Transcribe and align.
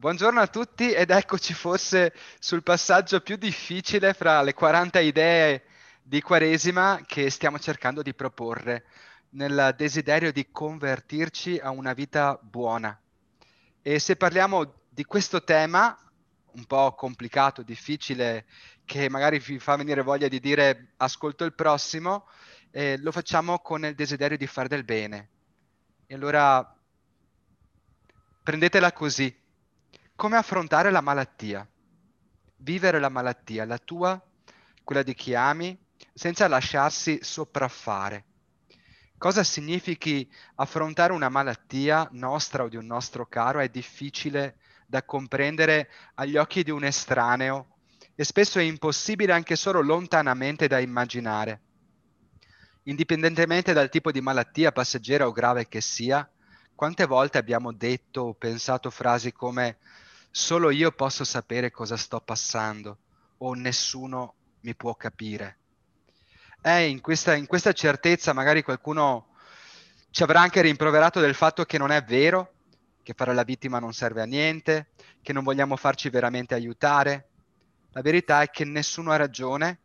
Buongiorno 0.00 0.38
a 0.38 0.46
tutti 0.46 0.92
ed 0.92 1.10
eccoci 1.10 1.52
forse 1.54 2.14
sul 2.38 2.62
passaggio 2.62 3.20
più 3.20 3.34
difficile 3.34 4.14
fra 4.14 4.42
le 4.42 4.54
40 4.54 5.00
idee 5.00 5.64
di 6.00 6.22
Quaresima 6.22 7.02
che 7.04 7.30
stiamo 7.30 7.58
cercando 7.58 8.00
di 8.00 8.14
proporre 8.14 8.84
nel 9.30 9.74
desiderio 9.76 10.30
di 10.30 10.52
convertirci 10.52 11.58
a 11.58 11.70
una 11.70 11.94
vita 11.94 12.38
buona. 12.40 12.96
E 13.82 13.98
se 13.98 14.14
parliamo 14.14 14.82
di 14.88 15.02
questo 15.02 15.42
tema, 15.42 15.98
un 16.52 16.64
po' 16.66 16.94
complicato, 16.94 17.62
difficile, 17.62 18.46
che 18.84 19.10
magari 19.10 19.40
vi 19.40 19.58
fa 19.58 19.74
venire 19.74 20.02
voglia 20.02 20.28
di 20.28 20.38
dire 20.38 20.92
ascolto 20.98 21.44
il 21.44 21.54
prossimo, 21.54 22.28
eh, 22.70 22.98
lo 22.98 23.10
facciamo 23.10 23.58
con 23.58 23.84
il 23.84 23.96
desiderio 23.96 24.36
di 24.36 24.46
fare 24.46 24.68
del 24.68 24.84
bene. 24.84 25.28
E 26.06 26.14
allora 26.14 26.72
prendetela 28.44 28.92
così 28.92 29.46
come 30.18 30.36
affrontare 30.36 30.90
la 30.90 31.00
malattia, 31.00 31.64
vivere 32.56 32.98
la 32.98 33.08
malattia, 33.08 33.64
la 33.64 33.78
tua, 33.78 34.20
quella 34.82 35.04
di 35.04 35.14
chi 35.14 35.32
ami, 35.32 35.78
senza 36.12 36.48
lasciarsi 36.48 37.20
sopraffare. 37.22 38.24
Cosa 39.16 39.44
significhi 39.44 40.28
affrontare 40.56 41.12
una 41.12 41.28
malattia 41.28 42.08
nostra 42.10 42.64
o 42.64 42.68
di 42.68 42.74
un 42.74 42.86
nostro 42.86 43.26
caro 43.26 43.60
è 43.60 43.68
difficile 43.68 44.56
da 44.88 45.04
comprendere 45.04 45.88
agli 46.14 46.36
occhi 46.36 46.64
di 46.64 46.72
un 46.72 46.82
estraneo 46.82 47.76
e 48.16 48.24
spesso 48.24 48.58
è 48.58 48.62
impossibile 48.62 49.32
anche 49.32 49.54
solo 49.54 49.80
lontanamente 49.82 50.66
da 50.66 50.80
immaginare. 50.80 51.60
Indipendentemente 52.82 53.72
dal 53.72 53.88
tipo 53.88 54.10
di 54.10 54.20
malattia 54.20 54.72
passeggera 54.72 55.28
o 55.28 55.30
grave 55.30 55.68
che 55.68 55.80
sia, 55.80 56.28
quante 56.74 57.06
volte 57.06 57.38
abbiamo 57.38 57.72
detto 57.72 58.22
o 58.22 58.34
pensato 58.34 58.90
frasi 58.90 59.30
come 59.30 59.78
solo 60.30 60.70
io 60.70 60.92
posso 60.92 61.24
sapere 61.24 61.70
cosa 61.70 61.96
sto 61.96 62.20
passando 62.20 62.98
o 63.38 63.54
nessuno 63.54 64.34
mi 64.60 64.74
può 64.74 64.94
capire. 64.94 65.58
E 66.60 66.88
in 66.88 67.00
questa, 67.00 67.34
in 67.34 67.46
questa 67.46 67.72
certezza 67.72 68.32
magari 68.32 68.62
qualcuno 68.62 69.28
ci 70.10 70.22
avrà 70.22 70.40
anche 70.40 70.60
rimproverato 70.60 71.20
del 71.20 71.34
fatto 71.34 71.64
che 71.64 71.78
non 71.78 71.90
è 71.90 72.02
vero, 72.02 72.52
che 73.02 73.14
fare 73.14 73.34
la 73.34 73.44
vittima 73.44 73.78
non 73.78 73.92
serve 73.92 74.22
a 74.22 74.26
niente, 74.26 74.88
che 75.22 75.32
non 75.32 75.44
vogliamo 75.44 75.76
farci 75.76 76.10
veramente 76.10 76.54
aiutare. 76.54 77.28
La 77.92 78.02
verità 78.02 78.42
è 78.42 78.50
che 78.50 78.64
nessuno 78.64 79.12
ha 79.12 79.16
ragione 79.16 79.78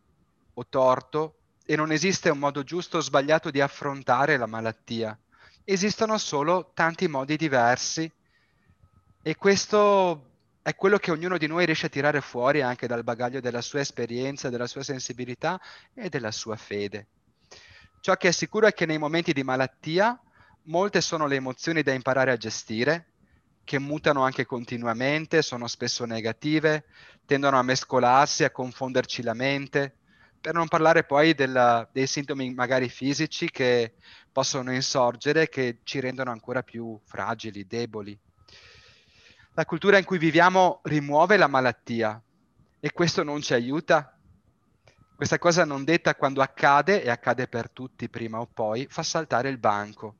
o 0.55 0.67
torto 0.67 1.37
e 1.65 1.75
non 1.75 1.91
esiste 1.91 2.29
un 2.29 2.39
modo 2.39 2.63
giusto 2.63 2.97
o 2.97 3.01
sbagliato 3.01 3.49
di 3.49 3.61
affrontare 3.61 4.37
la 4.37 4.45
malattia. 4.45 5.17
Esistono 5.63 6.17
solo 6.17 6.71
tanti 6.73 7.07
modi 7.07 7.37
diversi 7.37 8.11
e 9.21 9.35
questo 9.35 10.32
è 10.63 10.75
quello 10.75 10.97
che 10.97 11.11
ognuno 11.11 11.37
di 11.37 11.45
noi 11.45 11.65
riesce 11.65 11.87
a 11.87 11.89
tirare 11.89 12.21
fuori 12.21 12.61
anche 12.61 12.87
dal 12.87 13.03
bagaglio 13.03 13.41
della 13.41 13.59
sua 13.59 13.81
esperienza, 13.81 14.49
della 14.49 14.65
sua 14.65 14.81
sensibilità 14.81 15.59
e 15.93 16.07
della 16.07 16.31
sua 16.31 16.55
fede. 16.55 17.07
Ciò 17.99 18.15
che 18.15 18.29
è 18.29 18.31
sicuro 18.31 18.67
è 18.67 18.73
che 18.73 18.85
nei 18.85 18.97
momenti 18.97 19.33
di 19.33 19.43
malattia 19.43 20.17
molte 20.63 21.01
sono 21.01 21.27
le 21.27 21.35
emozioni 21.35 21.83
da 21.83 21.91
imparare 21.91 22.31
a 22.31 22.37
gestire, 22.37 23.07
che 23.65 23.77
mutano 23.77 24.23
anche 24.23 24.45
continuamente, 24.45 25.41
sono 25.41 25.67
spesso 25.67 26.05
negative, 26.05 26.85
tendono 27.25 27.59
a 27.59 27.63
mescolarsi, 27.63 28.45
a 28.45 28.51
confonderci 28.51 29.21
la 29.21 29.33
mente, 29.33 29.97
per 30.39 30.53
non 30.53 30.69
parlare 30.69 31.03
poi 31.03 31.33
della, 31.33 31.87
dei 31.91 32.07
sintomi 32.07 32.53
magari 32.53 32.87
fisici 32.87 33.49
che 33.49 33.95
possono 34.31 34.73
insorgere, 34.73 35.49
che 35.49 35.79
ci 35.83 35.99
rendono 35.99 36.31
ancora 36.31 36.63
più 36.63 36.97
fragili, 37.03 37.67
deboli. 37.67 38.17
La 39.55 39.65
cultura 39.65 39.99
in 39.99 40.03
cui 40.03 40.17
viviamo 40.17 40.79
rimuove 40.81 41.37
la 41.37 41.45
malattia 41.45 42.19
e 42.79 42.91
questo 42.91 43.21
non 43.21 43.39
ci 43.41 43.53
aiuta. 43.53 44.17
Questa 45.15 45.37
cosa 45.37 45.63
non 45.63 45.83
detta 45.83 46.15
quando 46.15 46.41
accade, 46.41 47.03
e 47.03 47.11
accade 47.11 47.47
per 47.47 47.69
tutti 47.69 48.09
prima 48.09 48.39
o 48.39 48.47
poi, 48.47 48.87
fa 48.89 49.03
saltare 49.03 49.49
il 49.49 49.59
banco 49.59 50.15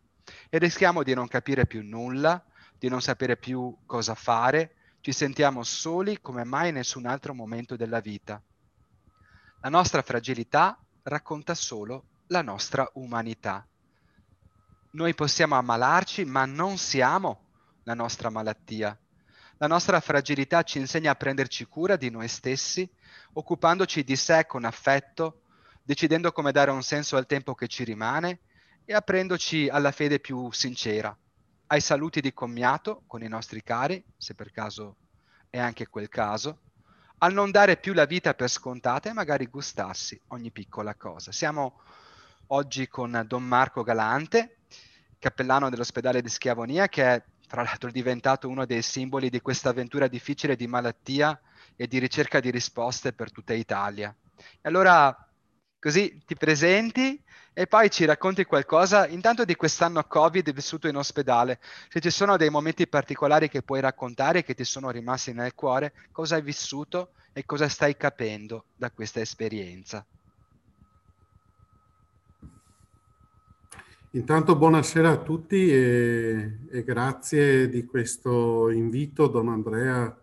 e 0.49 0.59
rischiamo 0.59 1.01
di 1.01 1.16
non 1.16 1.27
capire 1.27 1.66
più 1.66 1.81
nulla, 1.83 2.44
di 2.77 2.89
non 2.89 3.01
sapere 3.01 3.35
più 3.35 3.75
cosa 3.88 4.13
fare, 4.13 4.75
ci 5.01 5.11
sentiamo 5.11 5.63
soli 5.63 6.21
come 6.21 6.44
mai 6.44 6.69
in 6.69 6.75
nessun 6.75 7.07
altro 7.07 7.33
momento 7.33 7.75
della 7.75 8.01
vita. 8.01 8.39
La 9.61 9.69
nostra 9.69 10.03
fragilità 10.03 10.77
racconta 11.01 11.55
solo 11.55 12.05
la 12.27 12.44
nostra 12.44 12.88
umanità. 12.94 13.65
Noi 14.91 15.15
possiamo 15.15 15.55
ammalarci, 15.55 16.23
ma 16.23 16.45
non 16.45 16.77
siamo 16.77 17.47
la 17.83 17.95
nostra 17.95 18.29
malattia. 18.29 18.95
La 19.63 19.69
nostra 19.69 20.01
fragilità 20.01 20.62
ci 20.63 20.78
insegna 20.78 21.12
a 21.12 21.16
prenderci 21.16 21.63
cura 21.63 21.96
di 21.96 22.09
noi 22.09 22.28
stessi, 22.28 22.85
occupandoci 23.31 24.03
di 24.03 24.18
sé 24.18 24.46
con 24.46 24.66
affetto, 24.66 25.44
decidendo 25.81 26.34
come 26.34 26.51
dare 26.51 26.69
un 26.69 26.84
senso 26.84 27.16
al 27.16 27.25
tempo 27.25 27.56
che 27.56 27.69
ci 27.69 27.85
rimane 27.85 28.40
e 28.84 28.94
aprendoci 28.94 29.69
alla 29.69 29.94
fede 29.94 30.19
più 30.19 30.51
sincera, 30.51 31.18
ai 31.68 31.79
saluti 31.79 32.19
di 32.19 32.34
commiato 32.34 33.03
con 33.07 33.24
i 33.24 33.29
nostri 33.29 33.63
cari, 33.63 34.03
se 34.18 34.35
per 34.35 34.51
caso 34.51 34.97
è 35.50 35.59
anche 35.59 35.88
quel 35.88 36.09
caso, 36.09 36.59
al 37.19 37.31
non 37.31 37.50
dare 37.50 37.78
più 37.78 37.94
la 37.94 38.03
vita 38.03 38.34
per 38.34 38.50
scontata 38.50 39.09
e 39.09 39.13
magari 39.13 39.45
gustarsi 39.45 40.19
ogni 40.28 40.51
piccola 40.51 40.94
cosa. 40.95 41.31
Siamo 41.31 41.80
oggi 42.47 42.90
con 42.90 43.24
Don 43.25 43.44
Marco 43.44 43.81
Galante, 43.81 44.57
cappellano 45.19 45.69
dell'ospedale 45.69 46.22
di 46.22 46.28
Schiavonia, 46.28 46.90
che 46.90 47.06
è 47.06 47.24
tra 47.53 47.61
l'altro 47.61 47.91
diventato 47.91 48.49
uno 48.49 48.65
dei 48.65 48.81
simboli 48.81 49.29
di 49.29 49.39
questa 49.39 49.69
avventura 49.69 50.07
difficile 50.07 50.55
di 50.55 50.65
malattia 50.65 51.39
e 51.75 51.85
di 51.85 51.99
ricerca 51.99 52.39
di 52.39 52.49
risposte 52.49 53.13
per 53.13 53.31
tutta 53.31 53.53
Italia. 53.53 54.11
E 54.35 54.61
allora 54.63 55.15
così 55.77 56.19
ti 56.25 56.35
presenti 56.35 57.23
e 57.53 57.67
poi 57.67 57.91
ci 57.91 58.05
racconti 58.05 58.43
qualcosa 58.45 59.05
intanto 59.05 59.45
di 59.45 59.53
quest'anno 59.53 60.03
Covid 60.03 60.51
vissuto 60.51 60.87
in 60.87 60.95
ospedale. 60.95 61.59
Se 61.89 61.99
ci 61.99 62.09
sono 62.09 62.37
dei 62.37 62.49
momenti 62.49 62.87
particolari 62.87 63.49
che 63.49 63.61
puoi 63.61 63.81
raccontare 63.81 64.43
che 64.43 64.55
ti 64.55 64.63
sono 64.63 64.89
rimasti 64.89 65.31
nel 65.31 65.53
cuore, 65.53 65.93
cosa 66.11 66.37
hai 66.37 66.41
vissuto 66.41 67.11
e 67.33 67.45
cosa 67.45 67.69
stai 67.69 67.95
capendo 67.95 68.65
da 68.75 68.89
questa 68.89 69.19
esperienza. 69.19 70.03
Intanto 74.16 74.56
buonasera 74.56 75.09
a 75.09 75.18
tutti 75.18 75.72
e, 75.72 76.59
e, 76.69 76.84
grazie 76.84 77.68
di 77.68 77.84
questo 77.84 78.69
invito, 78.69 79.25
Don 79.25 79.50
Andrea, 79.50 80.16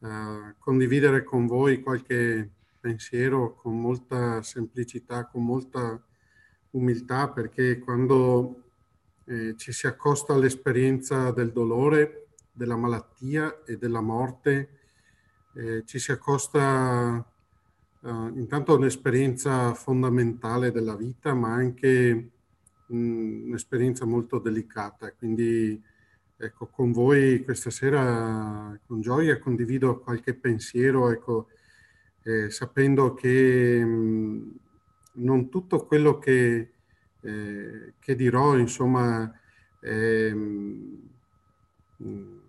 a 0.00 0.54
condividere 0.58 1.24
con 1.24 1.46
voi 1.46 1.80
qualche 1.80 2.50
pensiero 2.78 3.54
con 3.54 3.80
molta 3.80 4.42
semplicità, 4.42 5.24
con 5.24 5.46
molta 5.46 5.98
umiltà, 6.72 7.30
perché 7.30 7.78
quando 7.78 8.64
eh, 9.24 9.54
ci 9.56 9.72
si 9.72 9.86
accosta 9.86 10.34
all'esperienza 10.34 11.30
del 11.30 11.52
dolore, 11.52 12.26
della 12.52 12.76
malattia 12.76 13.62
e 13.64 13.78
della 13.78 14.02
morte, 14.02 14.68
eh, 15.54 15.84
ci 15.86 15.98
si 15.98 16.12
accosta 16.12 17.26
eh, 18.04 18.08
intanto 18.34 18.74
a 18.74 18.76
un'esperienza 18.76 19.72
fondamentale 19.72 20.70
della 20.70 20.96
vita, 20.96 21.32
ma 21.32 21.54
anche 21.54 22.32
un'esperienza 22.88 24.04
molto 24.04 24.38
delicata. 24.38 25.12
Quindi 25.12 25.82
ecco, 26.36 26.66
con 26.66 26.92
voi 26.92 27.42
questa 27.44 27.70
sera 27.70 28.78
con 28.86 29.00
gioia 29.00 29.38
condivido 29.38 30.00
qualche 30.00 30.34
pensiero, 30.34 31.10
ecco, 31.10 31.48
eh, 32.22 32.50
sapendo 32.50 33.14
che 33.14 33.84
mh, 33.84 34.58
non 35.14 35.48
tutto 35.48 35.86
quello 35.86 36.18
che, 36.18 36.72
eh, 37.20 37.94
che 37.98 38.14
dirò, 38.14 38.56
insomma, 38.56 39.32
è, 39.80 40.32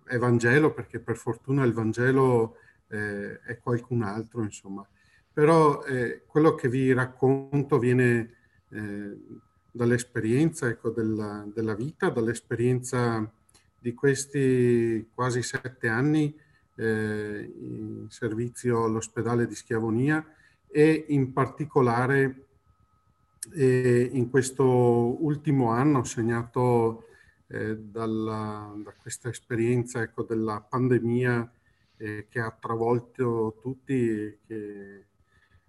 è, 0.04 0.18
Vangelo, 0.18 0.72
perché 0.72 0.98
per 0.98 1.16
fortuna 1.16 1.64
il 1.64 1.72
Vangelo 1.72 2.56
eh, 2.88 3.40
è 3.40 3.58
qualcun 3.58 4.02
altro, 4.02 4.42
insomma. 4.42 4.86
Però 5.32 5.84
eh, 5.84 6.22
quello 6.26 6.54
che 6.54 6.68
vi 6.68 6.92
racconto 6.92 7.78
viene 7.78 8.34
eh, 8.70 9.16
dall'esperienza 9.78 10.66
ecco, 10.66 10.90
della, 10.90 11.46
della, 11.54 11.74
vita, 11.74 12.10
dall'esperienza 12.10 13.32
di 13.78 13.94
questi 13.94 15.08
quasi 15.14 15.40
sette 15.40 15.86
anni 15.86 16.36
eh, 16.74 17.52
in 17.60 18.06
servizio 18.08 18.84
all'ospedale 18.84 19.46
di 19.46 19.54
Schiavonia 19.54 20.24
e 20.66 21.06
in 21.10 21.32
particolare 21.32 22.46
eh, 23.54 24.10
in 24.12 24.28
questo 24.30 24.64
ultimo 25.24 25.70
anno 25.70 26.02
segnato 26.02 27.04
eh, 27.46 27.78
dalla, 27.78 28.74
da 28.82 28.92
questa 29.00 29.28
esperienza 29.28 30.02
ecco, 30.02 30.24
della 30.24 30.60
pandemia 30.60 31.52
eh, 31.98 32.26
che 32.28 32.40
ha 32.40 32.50
travolto 32.50 33.58
tutti, 33.62 34.38
che, 34.44 35.06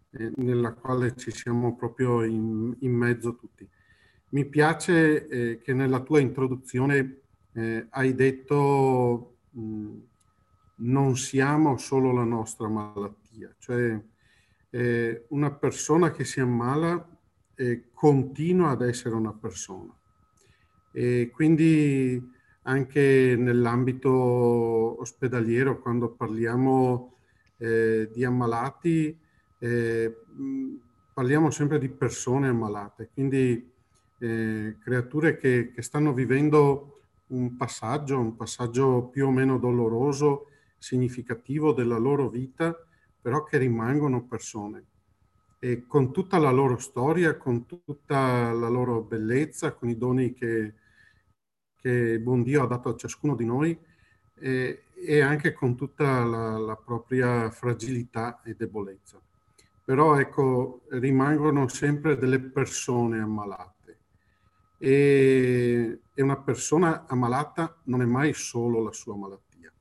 eh, 0.09 0.31
nella 0.37 0.73
quale 0.73 1.15
ci 1.15 1.29
siamo 1.29 1.75
proprio 1.75 2.23
in, 2.23 2.75
in 2.79 2.91
mezzo 2.91 3.35
tutti. 3.35 3.69
Mi 4.31 4.45
piace 4.45 5.27
eh, 5.27 5.59
che 5.59 5.73
nella 5.73 6.01
tua 6.01 6.19
introduzione 6.19 7.21
eh, 7.53 7.87
hai 7.89 8.13
detto 8.13 9.37
mh, 9.49 9.97
non 10.81 11.17
siamo 11.17 11.77
solo 11.77 12.11
la 12.11 12.23
nostra 12.23 12.67
malattia, 12.67 13.53
cioè 13.57 13.99
eh, 14.69 15.25
una 15.29 15.51
persona 15.51 16.11
che 16.11 16.25
si 16.25 16.39
ammala 16.39 17.17
eh, 17.55 17.89
continua 17.91 18.69
ad 18.69 18.83
essere 18.83 19.15
una 19.15 19.33
persona. 19.33 19.97
E 20.91 21.31
quindi 21.33 22.21
anche 22.63 23.35
nell'ambito 23.35 24.11
ospedaliero, 24.11 25.79
quando 25.79 26.11
parliamo 26.11 27.15
eh, 27.57 28.09
di 28.13 28.23
ammalati, 28.23 29.17
eh, 29.57 30.15
parliamo 31.13 31.49
sempre 31.49 31.79
di 31.79 31.89
persone 31.89 32.47
ammalate, 32.47 33.09
quindi 33.11 33.77
eh, 34.19 34.77
creature 34.79 35.37
che, 35.37 35.71
che, 35.71 35.81
stanno 35.81 36.13
vivendo 36.13 37.01
un 37.27 37.55
passaggio, 37.55 38.19
un 38.19 38.35
passaggio 38.35 39.07
più 39.07 39.27
o 39.27 39.31
meno 39.31 39.57
doloroso, 39.57 40.47
significativo 40.77 41.73
della 41.73 41.97
loro 41.97 42.29
vita, 42.29 42.75
però 43.21 43.43
che 43.43 43.57
rimangono 43.57 44.25
persone. 44.25 44.85
E 45.59 45.85
con 45.87 46.11
tutta 46.13 46.37
la 46.37 46.51
loro 46.51 46.77
storia, 46.77 47.35
con 47.37 47.65
tutta 47.65 48.51
la 48.53 48.69
loro 48.69 49.01
bellezza, 49.01 49.73
con 49.73 49.89
i 49.89 49.97
doni 49.97 50.33
che, 50.33 50.73
che 51.75 52.19
buon 52.19 52.43
Dio 52.43 52.63
ha 52.63 52.67
dato 52.67 52.89
a 52.89 52.95
ciascuno 52.95 53.35
di 53.35 53.45
noi 53.45 53.77
e, 54.35 54.83
e 54.93 55.19
anche 55.21 55.53
con 55.53 55.75
tutta 55.75 56.23
la, 56.23 56.57
la, 56.57 56.75
propria 56.77 57.49
fragilità 57.51 58.41
e 58.43 58.55
debolezza. 58.55 59.19
Però 59.83 60.17
ecco, 60.17 60.81
rimangono 60.91 61.67
sempre 61.67 62.17
delle 62.17 62.39
persone 62.39 63.19
ammalate. 63.19 63.78
E, 64.81 65.99
e 66.13 66.21
una 66.21 66.37
persona 66.37 67.05
ammalata 67.05 67.77
non 67.83 68.01
è 68.01 68.05
mai 68.05 68.33
solo 68.33 68.81
la 68.81 68.93
sua 68.93 69.15
malattia. 69.15 69.71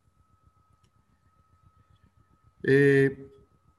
E 2.60 3.30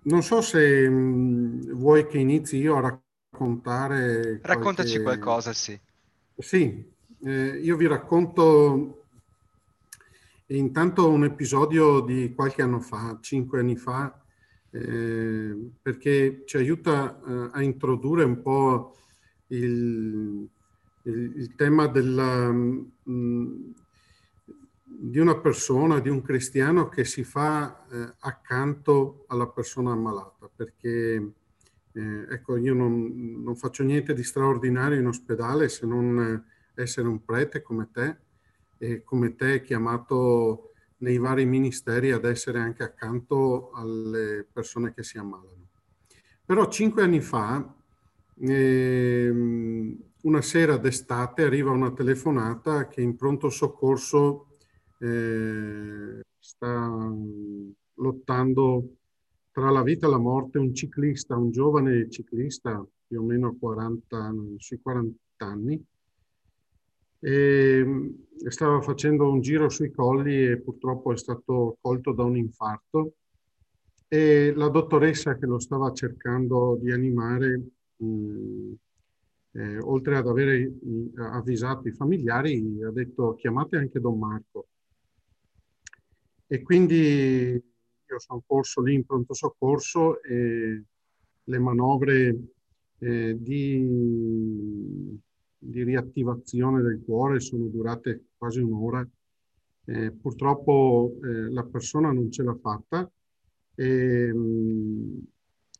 non 0.03 0.23
so 0.23 0.41
se 0.41 0.89
mh, 0.89 1.73
vuoi 1.73 2.07
che 2.07 2.17
inizi 2.17 2.57
io 2.57 2.77
a 2.77 3.01
raccontare. 3.31 4.39
Raccontaci 4.41 5.01
qualche... 5.01 5.19
qualcosa, 5.21 5.53
sì. 5.53 5.79
Sì, 6.37 6.89
eh, 7.21 7.59
io 7.61 7.75
vi 7.75 7.85
racconto 7.85 9.03
intanto 10.47 11.09
un 11.09 11.25
episodio 11.25 11.99
di 11.99 12.33
qualche 12.33 12.61
anno 12.61 12.79
fa, 12.79 13.17
cinque 13.21 13.59
anni 13.59 13.75
fa, 13.75 14.23
eh, 14.71 15.69
perché 15.81 16.43
ci 16.45 16.57
aiuta 16.57 17.19
eh, 17.19 17.49
a 17.51 17.61
introdurre 17.61 18.23
un 18.23 18.41
po' 18.41 18.95
il, 19.47 20.47
il, 21.09 21.33
il 21.35 21.55
tema 21.55 21.87
della, 21.87 22.51
mh, 22.51 22.91
mm, 23.09 23.71
di 24.83 25.19
una 25.19 25.37
persona, 25.37 25.99
di 25.99 26.09
un 26.09 26.21
cristiano 26.21 26.89
che 26.89 27.05
si 27.05 27.23
fa 27.23 27.85
eh, 27.89 28.13
accanto 28.19 29.25
alla 29.27 29.47
persona 29.47 29.91
ammalata, 29.91 30.49
perché 30.53 31.31
eh, 31.93 32.25
ecco, 32.29 32.57
io 32.57 32.73
non, 32.73 33.41
non, 33.41 33.55
faccio 33.55 33.83
niente 33.83 34.13
di 34.13 34.23
straordinario 34.23 34.99
in 34.99 35.07
ospedale 35.07 35.69
se 35.69 35.85
non 35.85 36.43
essere 36.75 37.07
un 37.07 37.23
prete 37.23 37.61
come 37.61 37.89
te 37.91 38.17
e 38.77 39.03
come 39.03 39.35
te 39.35 39.61
chiamato 39.61 40.71
nei 40.97 41.17
vari 41.17 41.45
ministeri 41.45 42.11
ad 42.11 42.25
essere 42.25 42.59
anche 42.59 42.83
accanto 42.83 43.71
alle 43.71 44.45
persone 44.51 44.93
che 44.93 45.03
si 45.03 45.17
ammalano. 45.17 45.67
Però 46.45 46.67
cinque 46.67 47.03
anni 47.03 47.21
fa, 47.21 47.73
eh, 48.39 49.97
una 50.23 50.41
sera 50.41 50.77
d'estate, 50.77 51.43
arriva 51.43 51.71
una 51.71 51.91
telefonata 51.91 52.87
che 52.87 53.01
in 53.01 53.15
pronto 53.15 53.49
soccorso 53.49 54.47
eh, 54.99 56.21
sta 56.37 57.15
lottando 57.95 58.95
tra 59.51 59.69
la 59.69 59.83
vita 59.83 60.07
e 60.07 60.09
la 60.09 60.17
morte 60.17 60.57
un 60.57 60.73
ciclista, 60.73 61.37
un 61.37 61.51
giovane 61.51 62.09
ciclista, 62.09 62.85
più 63.07 63.21
o 63.21 63.23
meno 63.23 63.55
40, 63.57 64.33
sui 64.57 64.79
40 64.81 65.15
anni, 65.37 65.83
e 67.19 67.83
mm, 67.83 68.09
stava 68.47 68.81
facendo 68.81 69.29
un 69.29 69.41
giro 69.41 69.69
sui 69.69 69.91
colli 69.91 70.47
e 70.47 70.61
purtroppo 70.61 71.11
è 71.11 71.17
stato 71.17 71.77
colto 71.81 72.13
da 72.13 72.23
un 72.23 72.37
infarto. 72.37 73.13
E 74.07 74.53
la 74.55 74.69
dottoressa 74.69 75.37
che 75.37 75.45
lo 75.45 75.59
stava 75.59 75.91
cercando 75.93 76.77
di 76.81 76.91
animare, 76.91 77.61
mh, 77.97 78.05
mm, 78.05 78.73
eh, 79.51 79.77
oltre 79.79 80.17
ad 80.17 80.27
avere 80.27 80.69
mh, 80.69 81.19
avvisato 81.19 81.87
i 81.87 81.93
familiari, 81.93 82.83
ha 82.83 82.91
detto 82.91 83.35
chiamate 83.35 83.77
anche 83.77 83.99
Don 83.99 84.17
Marco. 84.17 84.67
E 86.47 86.61
quindi 86.63 86.95
io 86.95 88.19
sono 88.19 88.43
corso 88.45 88.81
lì 88.81 88.95
in 88.95 89.05
pronto 89.05 89.33
soccorso 89.33 90.21
e 90.23 90.83
le 91.43 91.59
manovre 91.59 92.37
eh, 92.99 93.35
di 93.39 95.17
di 95.59 95.83
riattivazione 95.83 96.81
del 96.81 97.01
cuore 97.03 97.41
sono 97.41 97.65
durate 97.65 98.27
quasi 98.37 98.61
un'ora. 98.61 99.07
Eh, 99.85 100.11
purtroppo 100.11 101.17
eh, 101.23 101.51
la 101.51 101.63
persona 101.63 102.11
non 102.11 102.31
ce 102.31 102.43
l'ha 102.43 102.55
fatta. 102.55 103.09
E, 103.75 104.33
mh, 104.33 104.39
mm, 104.39 105.17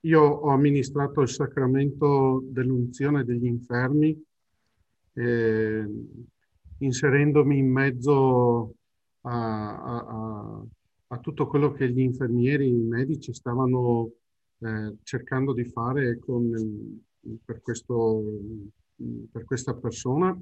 io 0.02 0.22
ho 0.22 0.50
amministrato 0.50 1.22
il 1.22 1.30
sacramento 1.30 2.42
dell'unzione 2.46 3.24
degli 3.24 3.46
infermi, 3.46 4.24
eh, 5.14 5.86
inserendomi 6.78 7.58
in 7.58 7.70
mezzo 7.70 8.76
a, 9.22 9.84
a, 9.84 10.64
a, 11.08 11.18
tutto 11.20 11.48
quello 11.48 11.74
che 11.74 11.90
gli 11.92 12.00
infermieri, 12.00 12.68
i 12.68 12.84
medici 12.84 13.34
stavano 13.34 14.12
eh, 14.60 14.96
cercando 15.04 15.54
di 15.54 15.66
fare 15.66 16.20
con, 16.20 16.50
per 17.44 17.62
questo 17.62 18.24
per 19.32 19.46
questa 19.46 19.74
persona. 19.76 20.38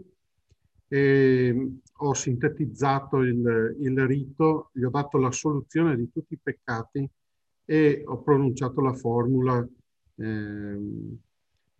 E 0.89 1.71
ho 1.98 2.13
sintetizzato 2.13 3.18
il, 3.18 3.75
il, 3.81 4.06
rito, 4.06 4.69
gli 4.71 4.83
ho 4.83 4.89
dato 4.89 5.18
la 5.18 5.31
soluzione 5.31 5.98
di 5.98 6.10
tutti 6.12 6.36
i 6.36 6.39
peccati 6.42 7.10
e 7.69 8.02
ho 8.06 8.22
pronunciato 8.22 8.80
la 8.80 8.94
formula 8.94 9.68
eh, 10.16 10.80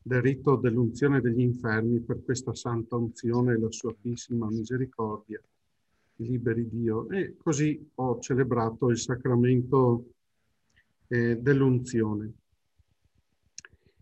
del 0.02 0.22
rito 0.22 0.58
dell'unzione 0.58 1.22
degli 1.22 1.40
infermi 1.40 2.02
per 2.02 2.24
questa 2.26 2.54
santa 2.54 2.98
unzione 2.98 3.54
e 3.54 3.60
la 3.60 3.72
sua 3.72 3.92
altissima 3.92 4.48
misericordia. 4.48 5.42
Liberi 6.18 6.68
Dio. 6.68 7.10
E 7.10 7.36
così 7.38 7.90
ho 7.96 8.20
celebrato 8.20 8.90
il 8.90 8.98
sacramento 8.98 10.06
eh, 11.08 11.38
dell'unzione. 11.38 12.34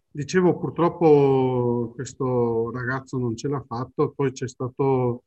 Dicevo, 0.10 0.58
purtroppo 0.58 1.92
questo 1.94 2.72
ragazzo 2.72 3.18
non 3.18 3.36
ce 3.36 3.48
l'ha 3.50 3.62
fatto, 3.62 4.12
poi 4.12 4.32
c'è 4.32 4.48
stato 4.48 5.24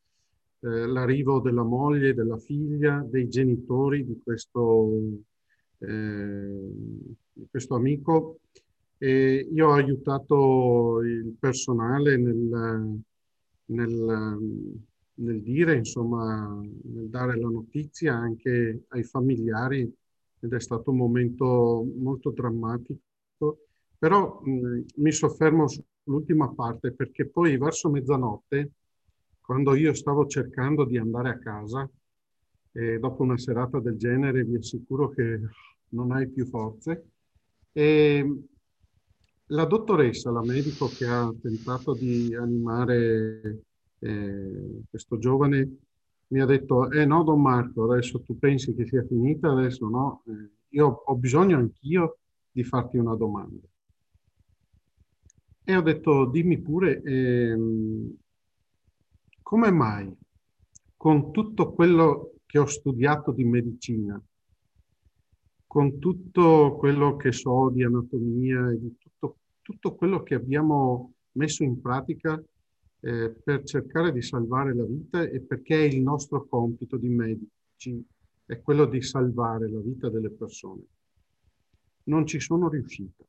eh, 0.61 0.87
l'arrivo 0.87 1.41
della 1.41 1.63
moglie, 1.63 2.15
della 2.15 2.39
figlia, 2.39 3.07
dei 3.07 3.29
genitori 3.29 4.05
di 4.05 4.19
questo, 4.25 4.89
questo 7.51 7.75
amico 7.75 8.41
e 8.99 9.49
io 9.53 9.69
ho 9.69 9.73
aiutato 9.73 11.01
il 11.03 11.37
personale 11.39 12.17
nel, 12.17 13.01
nel, 13.67 14.39
nel 15.15 15.43
dire, 15.43 15.77
insomma, 15.77 16.61
nel 16.83 17.09
dare 17.09 17.39
la 17.39 17.49
notizia 17.49 18.15
anche 18.15 18.85
ai 18.89 19.05
familiari 19.05 19.91
ed 20.41 20.53
è 20.53 20.61
stato 20.61 20.91
un 20.91 20.97
momento 20.97 21.87
molto 21.97 22.31
drammatico 22.31 22.99
però 23.99 24.41
mh, 24.43 24.85
mi 24.97 25.13
soffermo 25.13 25.67
sull'ultima 25.69 26.49
parte 26.55 26.93
perché 26.93 27.27
poi 27.29 27.59
verso 27.59 27.91
mezzanotte, 27.91 28.71
quando 29.41 29.75
io 29.75 29.93
stavo 29.93 30.27
cercando 30.27 30.85
di 30.85 30.99
andare 30.99 31.31
a 31.31 31.39
casa, 31.39 31.89
e 32.79 33.01
dopo 33.01 33.25
una 33.25 33.37
serata 33.37 33.81
del 33.81 33.97
genere 33.97 34.45
vi 34.45 34.55
assicuro 34.55 35.09
che 35.09 35.41
non 35.89 36.13
hai 36.13 36.29
più 36.29 36.47
forze, 36.47 37.07
e 37.73 38.43
la 39.47 39.65
dottoressa, 39.65 40.31
la 40.31 40.45
medico 40.45 40.87
che 40.87 41.05
ha 41.05 41.29
tentato 41.43 41.95
di 41.95 42.33
animare 42.37 43.63
eh, 43.99 44.83
questo 44.89 45.19
giovane, 45.19 45.77
mi 46.29 46.41
ha 46.41 46.47
detto, 46.47 46.89
eh 46.93 47.05
no 47.05 47.25
Don 47.25 47.41
Marco, 47.41 47.91
adesso 47.91 48.21
tu 48.21 48.39
pensi 48.39 48.73
che 48.75 48.87
sia 48.87 49.05
finita, 49.05 49.51
adesso 49.51 49.89
no, 49.89 50.23
eh, 50.29 50.51
io 50.69 50.87
ho 50.87 51.17
bisogno 51.17 51.57
anch'io 51.57 52.19
di 52.53 52.63
farti 52.63 52.97
una 52.97 53.17
domanda. 53.17 53.67
E 55.65 55.77
ho 55.77 55.83
detto, 55.83 56.27
dimmi 56.27 56.61
pure, 56.61 57.03
ehm, 57.03 58.15
come 59.43 59.71
mai 59.73 60.17
con 60.97 61.33
tutto 61.33 61.73
quello 61.73 62.35
che 62.49 62.59
ho 62.59 62.65
studiato 62.65 63.31
di 63.31 63.45
medicina, 63.45 64.19
con 65.67 65.99
tutto 65.99 66.77
quello 66.79 67.17
che 67.17 67.31
so 67.31 67.69
di 67.69 67.85
anatomia 67.85 68.71
e 68.71 68.81
di 68.81 68.97
tutto, 68.97 69.37
tutto 69.61 69.95
quello 69.95 70.23
che 70.23 70.35
abbiamo 70.35 71.13
messo 71.33 71.63
in 71.63 71.79
pratica 71.79 72.43
eh, 73.01 73.31
per 73.45 73.65
cercare 73.65 74.13
di 74.13 74.23
salvare 74.23 74.75
la 74.75 74.85
vita 74.85 75.23
e 75.29 75.41
perché 75.41 75.77
è 75.77 75.93
il 75.93 76.01
nostro 76.01 76.47
compito 76.49 76.97
di 76.97 77.09
medici 77.09 78.03
è 78.47 78.63
quello 78.63 78.87
di 78.87 79.03
salvare 79.03 79.71
la 79.71 79.81
vita 79.81 80.09
delle 80.09 80.31
persone. 80.31 80.83
Non 82.05 82.27
ci 82.27 82.41
sono 82.41 82.71
riuscita. 82.71 83.23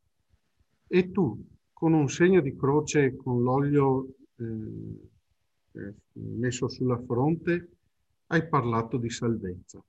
E 0.88 1.12
tu, 1.12 1.46
con 1.74 1.92
un 1.92 2.08
segno 2.08 2.40
di 2.40 2.56
croce, 2.56 3.18
con 3.18 3.44
l'olio 3.44 4.16
eh, 4.38 5.10
eh, 5.74 5.94
messo 6.14 6.70
sulla 6.70 6.98
fronte, 6.98 7.79
hai 8.32 8.48
parlato 8.48 8.98
di 8.98 9.10
salvezza. 9.10 9.84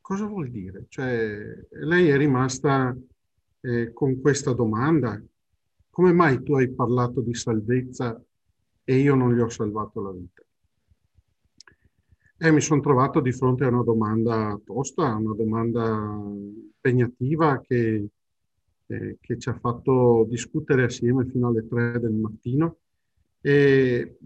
Cosa 0.00 0.26
vuol 0.26 0.50
dire? 0.50 0.84
Cioè, 0.88 1.66
lei 1.70 2.08
è 2.08 2.16
rimasta 2.16 2.96
eh, 3.60 3.92
con 3.92 4.20
questa 4.20 4.52
domanda. 4.52 5.20
Come 5.90 6.12
mai 6.12 6.42
tu 6.42 6.54
hai 6.54 6.70
parlato 6.70 7.20
di 7.20 7.34
salvezza 7.34 8.20
e 8.84 8.96
io 8.96 9.14
non 9.14 9.34
gli 9.34 9.40
ho 9.40 9.48
salvato 9.48 10.02
la 10.02 10.10
vita? 10.12 10.42
E 12.36 12.50
mi 12.50 12.60
sono 12.60 12.80
trovato 12.80 13.20
di 13.20 13.32
fronte 13.32 13.64
a 13.64 13.68
una 13.68 13.82
domanda 13.82 14.60
tosta, 14.64 15.14
una 15.14 15.34
domanda 15.34 16.20
impegnativa 16.22 17.60
che, 17.60 18.08
eh, 18.86 19.16
che 19.20 19.38
ci 19.38 19.48
ha 19.48 19.58
fatto 19.58 20.26
discutere 20.28 20.84
assieme 20.84 21.24
fino 21.24 21.48
alle 21.48 21.66
tre 21.66 21.98
del 21.98 22.12
mattino 22.12 22.76
e 23.40 24.18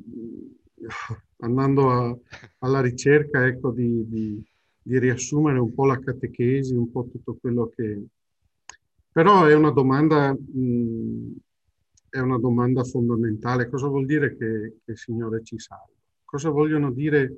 andando 1.38 1.90
a, 1.90 2.16
alla 2.58 2.80
ricerca 2.80 3.46
ecco, 3.46 3.70
di, 3.70 4.06
di, 4.08 4.42
di, 4.82 4.98
riassumere 4.98 5.58
un 5.58 5.72
po' 5.74 5.86
la 5.86 5.98
catechesi, 5.98 6.74
un 6.74 6.90
po' 6.90 7.08
tutto 7.10 7.36
quello 7.40 7.70
che... 7.74 8.04
Però 9.10 9.44
è 9.44 9.54
una 9.54 9.70
domanda, 9.70 10.32
mh, 10.32 11.36
è 12.08 12.18
una 12.18 12.38
domanda 12.38 12.84
fondamentale. 12.84 13.68
Cosa 13.68 13.88
vuol 13.88 14.06
dire 14.06 14.36
che, 14.36 14.78
che, 14.84 14.92
il 14.92 14.98
Signore 14.98 15.42
ci 15.42 15.58
salva? 15.58 15.92
Cosa 16.24 16.50
vogliono 16.50 16.92
dire 16.92 17.34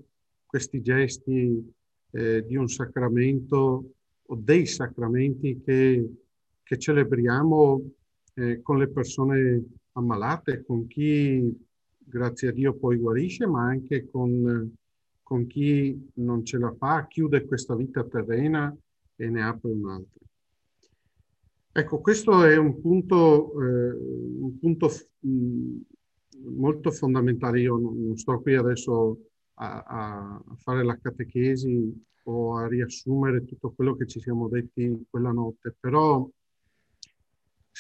questi 0.47 0.83
gesti 0.83 1.73
eh, 2.11 2.45
di 2.45 2.57
un 2.57 2.69
sacramento 2.69 3.93
o 4.23 4.35
dei 4.35 4.67
sacramenti 4.67 5.61
che, 5.65 6.11
che 6.63 6.79
celebriamo 6.79 7.91
eh, 8.35 8.61
con 8.63 8.79
le 8.79 8.89
persone 8.89 9.65
ammalate, 9.93 10.65
con 10.65 10.87
chi 10.87 11.69
grazie 12.11 12.49
a 12.49 12.53
Dio 12.53 12.75
poi 12.75 12.97
guarisce, 12.99 13.47
ma 13.47 13.63
anche 13.63 14.07
con, 14.11 14.75
con 15.23 15.47
chi 15.47 16.11
non 16.15 16.45
ce 16.45 16.59
la 16.59 16.75
fa, 16.77 17.07
chiude 17.07 17.47
questa 17.47 17.75
vita 17.75 18.05
terrena 18.05 18.77
e 19.17 19.29
ne 19.31 19.43
apre 19.43 19.71
un'altra. 19.71 20.19
Ecco, 21.73 22.01
questo 22.01 22.45
è 22.45 22.57
un 22.57 22.81
punto, 22.81 23.53
eh, 23.63 23.91
un 24.41 24.59
punto 24.59 24.91
mh, 25.21 25.77
molto 26.57 26.91
fondamentale. 26.91 27.61
Io 27.61 27.77
non, 27.77 28.17
sto 28.17 28.41
qui 28.41 28.57
adesso 28.57 29.19
a, 29.55 29.83
a, 29.87 30.43
fare 30.57 30.85
la 30.85 30.99
catechesi 31.01 32.05
o 32.25 32.57
a 32.57 32.67
riassumere 32.67 33.45
tutto 33.45 33.71
quello 33.71 33.95
che 33.95 34.07
ci 34.07 34.21
siamo 34.21 34.49
detti 34.49 35.07
quella 35.09 35.31
notte, 35.31 35.75
però... 35.79 36.29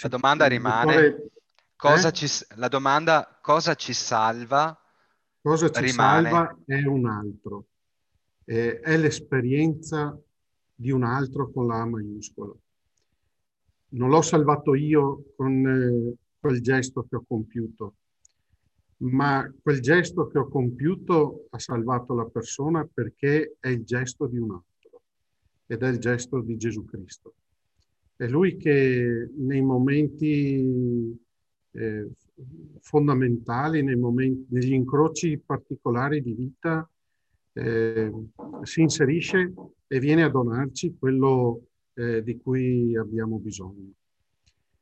La 0.03 0.09
domanda 0.09 0.47
rimane, 0.47 1.31
eh? 2.09 2.13
ci, 2.13 2.27
la 2.57 2.69
domanda 2.69 3.39
cosa 3.41 3.75
ci 3.75 3.95
salva? 3.95 4.79
Cosa 5.41 5.71
ci 5.71 5.81
rimane. 5.81 6.29
salva 6.29 6.59
è 6.67 6.85
un 6.85 7.07
altro. 7.07 7.67
Eh, 8.45 8.81
è 8.81 8.97
l'esperienza 8.99 10.15
di 10.75 10.91
un 10.91 11.05
altro 11.05 11.51
con 11.51 11.67
la 11.67 11.81
A 11.81 11.87
maiuscola. 11.87 12.53
Non 13.93 14.11
l'ho 14.11 14.23
salvato 14.23 14.75
io 14.75 15.25
con 15.37 15.67
eh, 15.67 16.17
quel 16.39 16.61
gesto 16.61 17.07
che 17.09 17.17
ho 17.17 17.25
compiuto, 17.27 17.95
ma 18.99 19.51
quel 19.63 19.81
gesto 19.81 20.27
che 20.29 20.39
ho 20.39 20.49
compiuto 20.49 21.47
ha 21.51 21.59
salvato 21.59 22.15
la 22.15 22.27
persona 22.27 22.87
perché 22.93 23.57
è 23.59 23.69
il 23.69 23.85
gesto 23.85 24.27
di 24.27 24.37
un 24.37 24.51
altro 24.51 25.03
ed 25.67 25.83
è 25.83 25.89
il 25.89 25.99
gesto 25.99 26.41
di 26.41 26.57
Gesù 26.57 26.85
Cristo. 26.85 27.35
È 28.17 28.27
lui 28.27 28.57
che 28.57 29.31
nei 29.37 29.63
momenti 29.63 31.19
eh, 31.73 32.09
fondamentali 32.81 33.83
nei 33.83 33.97
momenti, 33.97 34.47
negli 34.51 34.73
incroci 34.73 35.39
particolari 35.39 36.23
di 36.23 36.33
vita, 36.33 36.89
eh, 37.53 38.13
si 38.63 38.81
inserisce 38.81 39.53
e 39.87 39.99
viene 39.99 40.23
a 40.23 40.29
donarci 40.29 40.97
quello 40.99 41.67
eh, 41.95 42.23
di 42.23 42.39
cui 42.41 42.97
abbiamo 42.97 43.39
bisogno. 43.39 43.93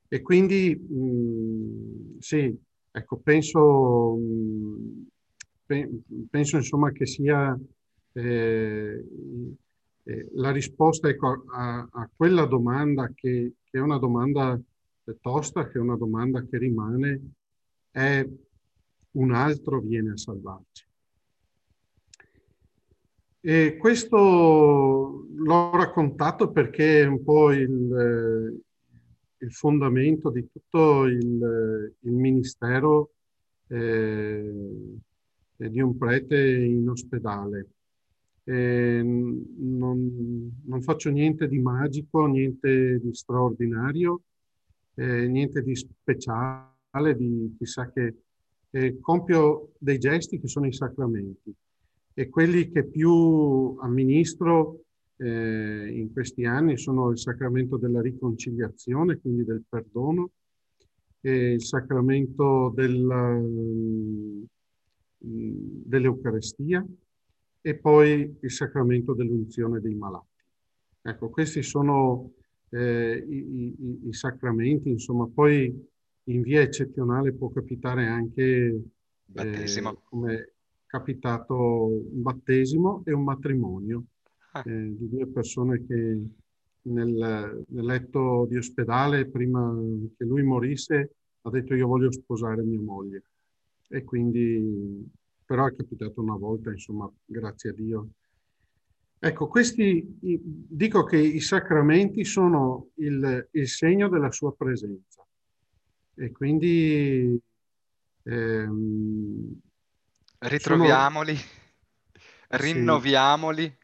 E 0.08 0.22
quindi, 0.22 0.74
mh, 0.74 2.18
sì, 2.18 2.56
ecco, 2.90 3.16
penso, 3.18 4.16
mh, 4.16 5.06
pe- 5.66 5.90
penso 6.30 6.56
insomma 6.56 6.90
che 6.92 7.06
sia 7.06 7.58
eh, 8.12 9.04
eh, 10.04 10.28
la 10.32 10.50
risposta 10.50 11.08
ecco, 11.08 11.44
a, 11.52 11.86
a, 11.90 12.10
quella 12.16 12.46
domanda 12.46 13.10
che, 13.14 13.52
che 13.62 13.78
è 13.78 13.80
una 13.80 13.98
domanda 13.98 14.58
tosta 15.20 15.68
che 15.68 15.78
una 15.78 15.96
domanda 15.96 16.44
che 16.44 16.58
rimane 16.58 17.32
è 17.90 18.26
un 19.12 19.32
altro 19.32 19.80
viene 19.80 20.12
a 20.12 20.16
salvarci. 20.16 20.86
E 23.40 23.76
questo 23.78 25.26
l'ho 25.34 25.76
raccontato 25.76 26.50
perché 26.50 27.02
è 27.02 27.06
un 27.06 27.22
po' 27.22 27.52
il, 27.52 28.60
il 29.38 29.52
fondamento 29.52 30.30
di 30.30 30.48
tutto 30.50 31.04
il, 31.04 31.94
il 32.00 32.12
ministero 32.12 33.12
eh, 33.68 34.52
di 35.56 35.80
un 35.80 35.96
prete 35.96 36.38
in 36.38 36.88
ospedale. 36.88 37.68
Non, 38.48 40.62
non, 40.64 40.82
faccio 40.82 41.10
niente 41.10 41.46
di 41.48 41.58
magico, 41.58 42.24
niente 42.24 42.98
di 42.98 43.12
straordinario, 43.12 44.22
eh, 44.98 45.28
niente 45.28 45.62
di 45.62 45.76
speciale, 45.76 47.16
di 47.16 47.54
chissà 47.56 47.90
che, 47.92 48.14
eh, 48.70 48.98
compio 49.00 49.74
dei 49.78 49.98
gesti 49.98 50.40
che 50.40 50.48
sono 50.48 50.66
i 50.66 50.72
sacramenti 50.72 51.54
e 52.12 52.28
quelli 52.28 52.68
che 52.70 52.84
più 52.84 53.76
amministro 53.80 54.80
eh, 55.18 55.88
in 55.94 56.12
questi 56.12 56.44
anni 56.44 56.76
sono 56.76 57.10
il 57.10 57.18
sacramento 57.18 57.76
della 57.76 58.00
riconciliazione, 58.00 59.18
quindi 59.18 59.44
del 59.44 59.62
perdono, 59.68 60.30
il 61.20 61.62
sacramento 61.62 62.72
della, 62.74 63.34
mm, 63.34 64.42
dell'Eucarestia 65.18 66.84
e 67.60 67.76
poi 67.76 68.36
il 68.40 68.50
sacramento 68.50 69.14
dell'unzione 69.14 69.80
dei 69.80 69.94
malati. 69.94 70.26
Ecco, 71.02 71.28
questi 71.30 71.62
sono 71.62 72.32
eh, 72.70 73.24
i, 73.28 73.74
i, 73.78 74.08
i, 74.08 74.12
sacramenti, 74.12 74.90
insomma, 74.90 75.26
poi 75.26 75.86
in 76.24 76.42
via 76.42 76.60
eccezionale 76.60 77.32
può 77.32 77.48
capitare 77.50 78.06
anche 78.06 78.82
eh, 79.34 79.98
come 80.04 80.34
è 80.34 80.52
capitato 80.86 81.56
un 81.56 82.22
battesimo 82.22 83.02
e 83.04 83.12
un 83.12 83.24
matrimonio 83.24 84.04
ah. 84.52 84.62
eh, 84.66 84.96
di 84.96 85.08
due 85.08 85.26
persone 85.26 85.84
che 85.86 86.20
nel, 86.82 87.64
nel, 87.68 87.84
letto 87.84 88.46
di 88.48 88.56
ospedale, 88.56 89.26
prima 89.26 89.74
che 90.16 90.24
lui 90.24 90.42
morisse, 90.42 91.14
ha 91.42 91.50
detto 91.50 91.74
io 91.74 91.86
voglio 91.86 92.10
sposare 92.10 92.62
mia 92.62 92.80
moglie. 92.80 93.22
E 93.88 94.04
quindi, 94.04 95.06
però 95.44 95.66
è 95.66 95.74
capitato 95.74 96.20
una 96.20 96.36
volta, 96.36 96.70
insomma, 96.70 97.10
grazie 97.24 97.70
a 97.70 97.72
Dio, 97.74 98.08
Ecco, 99.20 99.48
questi, 99.48 100.16
dico 100.20 101.02
che 101.02 101.16
i 101.16 101.40
sacramenti 101.40 102.24
sono 102.24 102.90
il, 102.96 103.48
il 103.50 103.68
segno 103.68 104.08
della 104.08 104.30
sua 104.30 104.54
presenza 104.54 105.26
e 106.14 106.30
quindi 106.30 107.40
ehm, 108.22 109.60
ritroviamoli, 110.38 111.34
sono, 111.34 112.62
rinnoviamoli. 112.62 113.76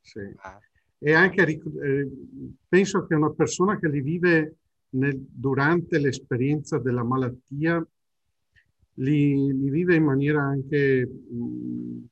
Sì, 0.00 0.20
sì. 0.20 0.32
Ah. 0.36 0.60
E 0.98 1.12
anche 1.12 1.42
eh, 1.42 2.08
penso 2.68 3.04
che 3.06 3.16
una 3.16 3.32
persona 3.32 3.76
che 3.80 3.88
li 3.88 4.00
vive 4.00 4.58
nel, 4.90 5.18
durante 5.18 5.98
l'esperienza 5.98 6.78
della 6.78 7.02
malattia 7.02 7.84
li, 8.94 9.52
li 9.52 9.70
vive 9.70 9.96
in 9.96 10.04
maniera 10.04 10.42
anche 10.42 11.04
mh, 11.04 12.04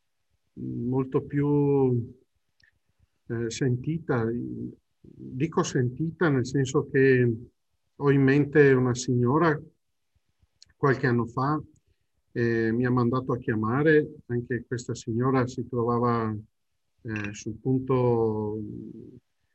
molto 0.54 1.22
più 1.22 2.18
eh, 3.30 3.50
sentita, 3.50 4.26
dico 5.00 5.62
sentita 5.62 6.28
nel 6.28 6.46
senso 6.46 6.88
che 6.90 7.32
ho 7.96 8.10
in 8.10 8.22
mente 8.22 8.72
una 8.72 8.94
signora 8.94 9.60
qualche 10.76 11.06
anno 11.06 11.26
fa 11.26 11.60
eh, 12.32 12.72
mi 12.72 12.86
ha 12.86 12.90
mandato 12.90 13.32
a 13.32 13.38
chiamare, 13.38 14.14
anche 14.26 14.64
questa 14.66 14.94
signora 14.94 15.46
si 15.46 15.66
trovava 15.68 16.34
eh, 17.02 17.34
sul 17.34 17.54
punto, 17.54 18.58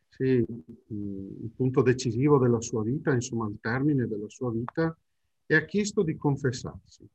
sì, 0.10 0.46
il 0.88 1.52
punto 1.56 1.82
decisivo 1.82 2.38
della 2.38 2.62
sua 2.62 2.84
vita, 2.84 3.14
insomma 3.14 3.46
al 3.46 3.58
termine 3.62 4.08
della 4.08 4.30
sua 4.30 4.52
vita, 4.52 4.96
e 5.46 5.56
ha 5.56 5.64
chiesto 5.66 6.04
di 6.04 6.18
confessarsi. 6.18 7.08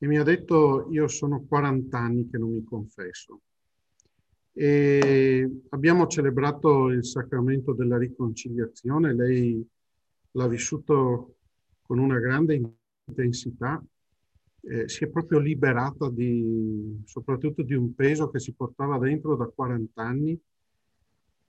E 0.00 0.06
mi 0.06 0.18
ha 0.18 0.22
detto, 0.22 0.88
io 0.90 1.08
sono 1.08 1.44
40 1.44 1.98
anni 1.98 2.28
che 2.28 2.38
non 2.38 2.52
mi 2.52 2.62
confesso 2.62 3.40
E 4.60 5.48
abbiamo 5.68 6.08
celebrato 6.08 6.88
il 6.88 7.04
sacramento 7.04 7.74
della 7.74 7.96
riconciliazione, 7.96 9.14
lei 9.14 9.64
l'ha 10.32 10.48
vissuto 10.48 11.36
con 11.82 12.00
una 12.00 12.18
grande 12.18 12.60
intensità, 13.04 13.80
eh, 14.62 14.88
si 14.88 15.04
è 15.04 15.06
proprio 15.10 15.38
liberata 15.38 16.10
di, 16.10 17.00
soprattutto 17.04 17.62
di 17.62 17.74
un 17.74 17.94
peso 17.94 18.30
che 18.30 18.40
si 18.40 18.52
portava 18.52 18.98
dentro 18.98 19.36
da 19.36 19.46
40 19.46 20.02
anni 20.02 20.36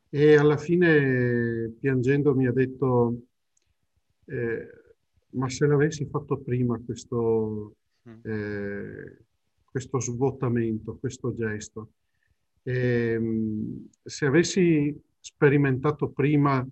e 0.09 0.37
alla 0.37 0.57
fine 0.57 1.73
piangendo 1.79 2.35
mi 2.35 2.45
ha 2.45 2.51
detto 2.51 3.21
eh, 4.25 4.69
ma 5.31 5.49
se 5.49 5.65
l'avessi 5.65 6.05
fatto 6.05 6.37
prima 6.37 6.79
questo, 6.85 7.73
mm. 8.07 8.19
eh, 8.21 9.17
questo 9.65 9.99
svuotamento, 9.99 10.97
questo 10.99 11.33
gesto, 11.33 11.89
eh, 12.69 13.19
se 14.03 14.25
avessi 14.27 14.95
sperimentato 15.19 16.09
prima 16.09 16.65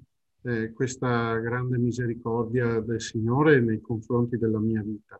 eh, 0.44 0.72
questa 0.72 1.38
grande 1.38 1.80
misericordia 1.80 2.80
del 2.82 3.02
Signore 3.02 3.60
nei 3.60 3.82
confronti 3.82 4.38
della 4.38 4.60
mia 4.60 4.84
vita. 4.84 5.20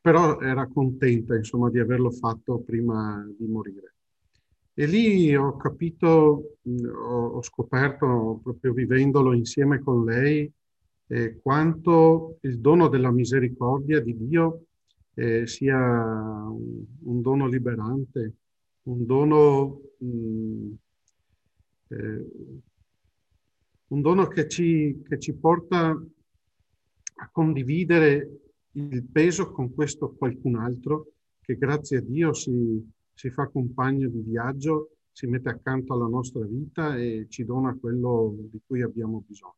Però 0.00 0.40
era 0.40 0.66
contenta, 0.66 1.34
insomma, 1.34 1.68
di 1.68 1.78
averlo 1.78 2.10
fatto 2.10 2.60
prima 2.60 3.26
di 3.38 3.46
morire. 3.46 3.94
E 4.72 4.86
lì 4.86 5.34
ho 5.36 5.56
capito, 5.56 6.56
ho, 6.62 7.26
ho 7.26 7.42
scoperto, 7.42 8.40
proprio 8.42 8.72
vivendolo 8.72 9.34
insieme 9.34 9.78
con 9.80 10.04
lei, 10.04 10.50
eh, 11.06 11.38
quanto 11.40 12.38
il 12.40 12.58
dono 12.60 12.88
della 12.88 13.12
misericordia 13.12 14.00
di 14.00 14.16
Dio 14.16 14.64
eh, 15.14 15.46
sia 15.46 15.78
un, 15.78 17.20
dono 17.20 17.46
liberante, 17.46 18.32
un 18.84 19.06
dono 19.06 19.80
mh, 19.98 20.72
eh, 21.88 22.26
un 23.88 24.00
dono 24.00 24.26
che 24.26 24.48
ci, 24.48 25.02
che 25.06 25.18
ci 25.18 25.34
porta 25.34 25.90
a 25.90 27.28
condividere 27.30 28.40
il 28.72 29.04
peso 29.04 29.52
con 29.52 29.72
questo 29.72 30.14
qualcun 30.14 30.56
altro 30.56 31.12
che 31.40 31.56
grazie 31.56 31.98
a 31.98 32.00
Dio 32.00 32.32
si, 32.32 32.82
si 33.12 33.30
fa 33.30 33.46
compagno 33.46 34.08
di 34.08 34.20
viaggio, 34.20 34.96
si 35.12 35.26
mette 35.26 35.50
accanto 35.50 35.92
alla 35.92 36.08
nostra 36.08 36.44
vita 36.44 36.96
e 36.96 37.26
ci 37.28 37.44
dona 37.44 37.76
quello 37.78 38.34
di 38.50 38.60
cui 38.66 38.82
abbiamo 38.82 39.22
bisogno. 39.24 39.56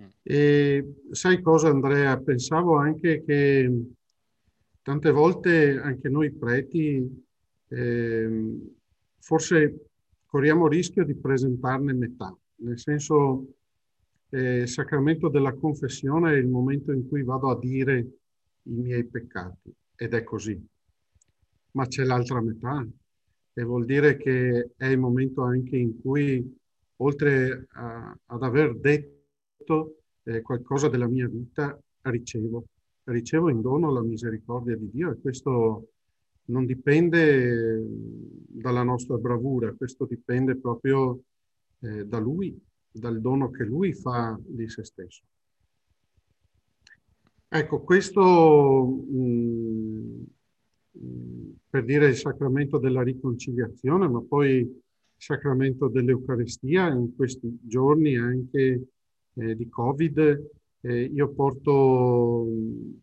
Mm. 0.00 0.06
E 0.22 0.94
sai 1.10 1.42
cosa 1.42 1.68
Andrea? 1.68 2.16
Pensavo 2.18 2.76
anche 2.76 3.24
che 3.24 3.82
tante 4.80 5.10
volte 5.10 5.78
anche 5.78 6.08
noi 6.08 6.30
preti 6.32 7.26
eh, 7.68 8.58
forse 9.18 9.86
corriamo 10.26 10.66
il 10.66 10.72
rischio 10.72 11.04
di 11.04 11.14
presentarne 11.14 11.92
metà 11.92 12.36
nel 12.60 12.78
senso 12.78 13.46
eh, 14.30 14.60
il 14.60 14.68
sacramento 14.68 15.28
della 15.28 15.54
confessione 15.54 16.32
è 16.32 16.36
il 16.36 16.48
momento 16.48 16.92
in 16.92 17.06
cui 17.06 17.22
vado 17.22 17.50
a 17.50 17.58
dire 17.58 17.98
i 18.62 18.72
miei 18.72 19.04
peccati 19.04 19.72
ed 19.94 20.14
è 20.14 20.22
così. 20.22 20.60
Ma 21.72 21.86
c'è 21.86 22.04
l'altra 22.04 22.40
metà 22.40 22.86
e 23.52 23.62
vuol 23.62 23.84
dire 23.84 24.16
che 24.16 24.72
è 24.76 24.86
il 24.86 24.98
momento 24.98 25.42
anche 25.42 25.76
in 25.76 26.00
cui 26.00 26.56
oltre 26.96 27.66
a, 27.72 28.16
ad 28.26 28.42
aver 28.42 28.76
detto 28.76 29.98
eh, 30.24 30.42
qualcosa 30.42 30.88
della 30.88 31.08
mia 31.08 31.28
vita 31.28 31.78
ricevo, 32.02 32.64
ricevo 33.04 33.50
in 33.50 33.60
dono 33.60 33.92
la 33.92 34.02
misericordia 34.02 34.76
di 34.76 34.90
Dio 34.90 35.12
e 35.12 35.20
questo 35.20 35.88
non 36.48 36.66
dipende 36.66 37.84
dalla 38.48 38.82
nostra 38.82 39.16
bravura, 39.16 39.72
questo 39.74 40.06
dipende 40.06 40.56
proprio 40.56 41.20
eh, 41.80 42.04
da 42.04 42.18
lui, 42.18 42.58
dal 42.90 43.20
dono 43.20 43.50
che 43.50 43.64
lui 43.64 43.92
fa 43.92 44.38
di 44.44 44.68
se 44.68 44.84
stesso. 44.84 45.22
Ecco, 47.50 47.80
questo 47.82 48.84
mh, 48.84 50.24
mm, 50.98 51.50
per 51.70 51.84
dire 51.84 52.08
il 52.08 52.16
sacramento 52.16 52.78
della 52.78 53.02
riconciliazione, 53.02 54.08
ma 54.08 54.20
poi 54.20 54.56
il 54.58 54.82
sacramento 55.16 55.88
dell'Eucaristia 55.88 56.88
in 56.88 57.14
questi 57.14 57.58
giorni 57.62 58.16
anche 58.16 58.88
eh, 59.34 59.54
di 59.54 59.68
Covid. 59.68 60.50
Eh, 60.80 61.02
io 61.04 61.32
porto 61.32 62.44
mh, 62.44 63.00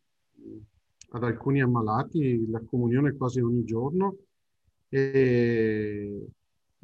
ad 1.16 1.24
alcuni 1.24 1.62
ammalati 1.62 2.46
la 2.50 2.62
comunione 2.66 3.16
quasi 3.16 3.40
ogni 3.40 3.64
giorno 3.64 4.18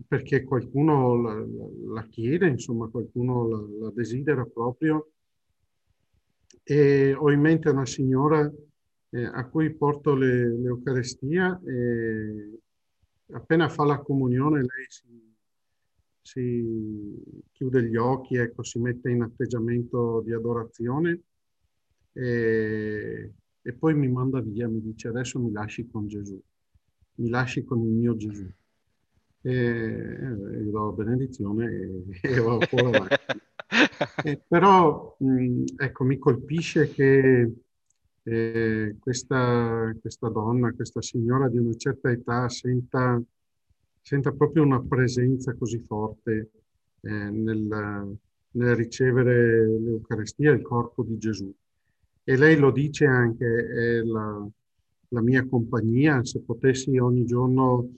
perché 0.08 0.44
qualcuno 0.44 1.22
la, 1.22 1.46
la 1.94 2.08
chiede, 2.08 2.48
insomma, 2.48 2.88
qualcuno 2.88 3.48
la, 3.48 3.86
la, 3.86 3.92
desidera 3.94 4.46
proprio. 4.46 5.12
E 6.64 7.14
ho 7.14 7.32
in 7.32 7.40
mente 7.40 7.70
una 7.70 7.86
signora 7.86 8.52
eh, 9.10 9.24
a 9.24 9.46
cui 9.48 9.74
porto 9.74 10.16
le, 10.16 10.58
l'Eucarestia 10.58 11.60
e 11.66 12.60
appena 13.34 13.70
fa 13.70 13.86
la 13.86 14.00
comunione 14.00 14.60
lei 14.60 14.86
si, 14.88 15.36
si 16.22 17.44
chiude 17.52 17.84
gli 17.84 17.96
occhi, 17.96 18.36
ecco, 18.36 18.64
si 18.64 18.80
mette 18.80 19.10
in 19.10 19.22
atteggiamento 19.22 20.22
di 20.22 20.34
adorazione 20.34 21.22
e, 22.14 23.32
e 23.62 23.74
poi 23.74 23.94
mi 23.94 24.08
manda 24.08 24.40
via, 24.42 24.68
mi 24.68 24.82
dice 24.82 25.08
adesso 25.08 25.40
mi 25.40 25.52
lasci 25.52 25.88
con 25.88 26.08
Gesù, 26.08 26.42
mi 27.16 27.30
lasci 27.30 27.64
con 27.64 27.80
il 27.82 27.92
mio 27.92 28.16
Gesù 28.16 28.50
e, 29.42 29.52
e 29.52 30.70
do 30.70 30.86
la 30.86 30.92
benedizione 30.92 31.66
e, 31.72 32.04
e 32.22 32.40
vado 32.40 32.66
fuori 32.66 32.96
avanti. 32.96 33.16
eh, 34.24 34.42
però 34.48 35.16
mh, 35.20 35.64
ecco, 35.78 36.04
mi 36.04 36.18
colpisce 36.18 36.92
che 36.92 37.52
eh, 38.24 38.96
questa, 39.00 39.96
questa, 40.00 40.30
donna, 40.30 40.72
questa 40.74 41.02
signora 41.02 41.50
di 41.50 41.58
una 41.58 41.76
certa 41.76 42.12
età 42.12 42.48
senta, 42.50 43.22
senta 44.02 44.32
proprio 44.32 44.64
una 44.64 44.82
presenza 44.82 45.56
così 45.56 45.80
forte 45.80 46.52
eh, 47.02 47.10
nel, 47.10 48.18
nel, 48.52 48.76
ricevere 48.76 49.66
l'Eucarestia, 49.66 50.52
il 50.52 50.62
corpo 50.62 51.04
di 51.04 51.18
Gesù. 51.18 51.52
E 52.24 52.38
lei 52.38 52.56
lo 52.56 52.72
dice 52.72 53.06
anche, 53.06 53.46
è 53.46 54.02
la, 54.04 54.48
la 55.10 55.22
mia 55.22 55.46
compagnia, 55.48 56.24
se 56.24 56.42
potessi 56.42 56.96
ogni 56.98 57.26
giorno 57.26 57.90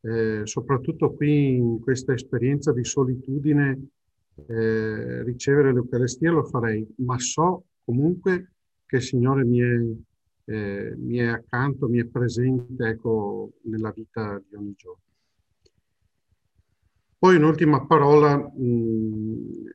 eh, 0.00 0.42
soprattutto 0.44 1.12
qui 1.14 1.56
in 1.56 1.80
questa 1.80 2.12
esperienza 2.12 2.72
di 2.72 2.84
solitudine, 2.84 3.88
eh, 4.46 5.22
ricevere 5.24 5.72
l'Eucaristia 5.72 6.30
lo 6.30 6.44
farei, 6.44 6.86
ma 6.98 7.18
so 7.18 7.64
comunque 7.84 8.52
che 8.86 8.96
il 8.96 9.02
Signore 9.02 9.44
mi 9.44 9.58
è, 9.58 10.52
eh, 10.52 10.94
mi 10.96 11.16
è 11.18 11.26
accanto, 11.26 11.88
mi 11.88 11.98
è 11.98 12.04
presente 12.04 12.86
ecco, 12.86 13.52
nella 13.62 13.90
vita 13.90 14.40
di 14.48 14.54
ogni 14.54 14.74
giorno. 14.76 15.02
Poi 17.18 17.36
un'ultima 17.36 17.84
parola, 17.86 18.36
mh, 18.36 18.62
mm, 18.62 19.66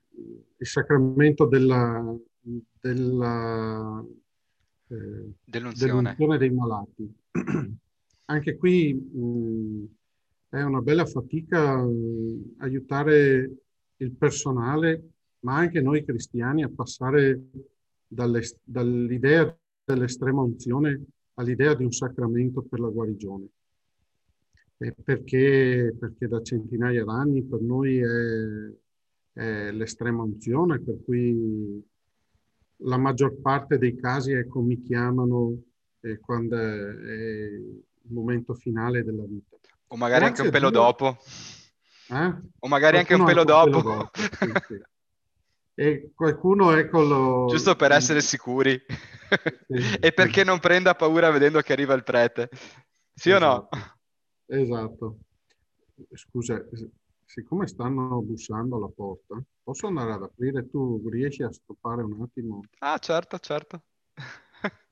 il 0.58 0.68
sacramento 0.68 1.46
della, 1.46 2.16
della, 2.42 4.06
eh, 4.88 5.34
dell'unzione 5.44 6.38
dei 6.38 6.50
malati. 6.50 7.16
Anche 8.26 8.58
qui 8.58 8.94
mh, 8.94 9.86
è 10.50 10.62
una 10.62 10.82
bella 10.82 11.06
fatica 11.06 11.82
eh, 11.82 12.54
aiutare 12.58 13.52
il 13.98 14.12
personale, 14.12 15.10
ma 15.40 15.58
anche 15.58 15.82
noi 15.82 16.04
cristiani 16.04 16.64
a 16.64 16.70
passare 16.70 17.42
dall'idea 18.08 19.58
dell'estrema 19.84 20.42
unzione 20.42 21.06
all'idea 21.36 21.74
di 21.74 21.84
un 21.84 21.92
sacramento 21.92 22.62
per 22.64 22.80
la 22.80 22.90
guarigione. 22.90 23.48
Perché, 24.78 25.96
perché, 25.98 26.28
da 26.28 26.42
centinaia 26.42 27.04
d'anni 27.04 27.44
per 27.44 27.62
noi 27.62 28.00
è, 28.00 28.74
è, 29.34 29.72
l'estrema 29.72 30.24
unzione, 30.24 30.80
per 30.80 30.98
cui 31.04 31.84
la 32.84 32.98
maggior 32.98 33.40
parte 33.42 33.78
dei 33.78 33.96
casi 33.96 34.32
ecco, 34.32 34.62
mi 34.62 34.82
chiamano 34.82 35.56
eh, 36.02 36.20
quando 36.20 36.58
è 36.58 36.62
il 36.62 38.14
momento 38.14 38.54
finale 38.54 39.04
della 39.04 39.26
vita. 39.26 39.58
O 39.88 39.98
magari 39.98 40.26
Grazie 40.26 40.28
anche 40.28 40.42
un 40.42 40.62
pelo 40.62 40.70
dopo. 40.70 41.18
Eh? 42.10 42.36
O 42.60 42.68
magari 42.68 42.98
anche 42.98 43.14
un 43.14 43.26
pelo 43.26 43.44
dopo. 43.44 43.70
Pelo 43.70 43.82
dopo 43.82 44.10
sì, 44.14 44.52
sì. 44.68 44.82
E 45.74 46.12
qualcuno 46.14 46.74
è 46.74 46.88
con 46.90 47.08
lo... 47.08 47.48
Giusto 47.50 47.76
per 47.76 47.92
essere 47.92 48.22
sicuri. 48.22 48.80
Sì, 49.68 49.98
e 50.00 50.12
perché 50.12 50.44
non 50.44 50.60
prenda 50.60 50.96
paura 50.96 51.32
vedendo 51.32 51.62
che 51.62 51.74
arriva 51.74 51.94
il 51.94 52.04
prete. 52.04 52.50
Sì 53.14 53.32
esatto. 53.32 53.46
o 53.46 53.48
no? 53.48 53.70
Esatto. 54.46 55.18
Scusa, 56.14 56.64
siccome 57.32 57.66
stanno 57.66 58.22
bussando 58.22 58.76
alla 58.76 58.92
porta, 58.94 59.42
posso 59.64 59.88
andare 59.88 60.12
ad 60.12 60.24
aprire? 60.24 60.70
Tu 60.70 61.02
riesci 61.10 61.44
a 61.44 61.52
stoppare 61.52 62.04
un 62.04 62.22
attimo? 62.22 62.66
Ah, 62.80 62.98
certo, 62.98 63.40
certo. 63.40 63.84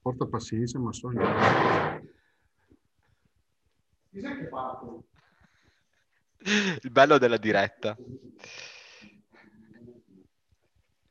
Porta 0.00 0.26
pazienza, 0.26 0.78
ma 0.78 0.94
so 0.94 1.12
in 1.12 1.20
Il 6.80 6.90
bello 6.90 7.18
della 7.18 7.36
diretta. 7.36 7.94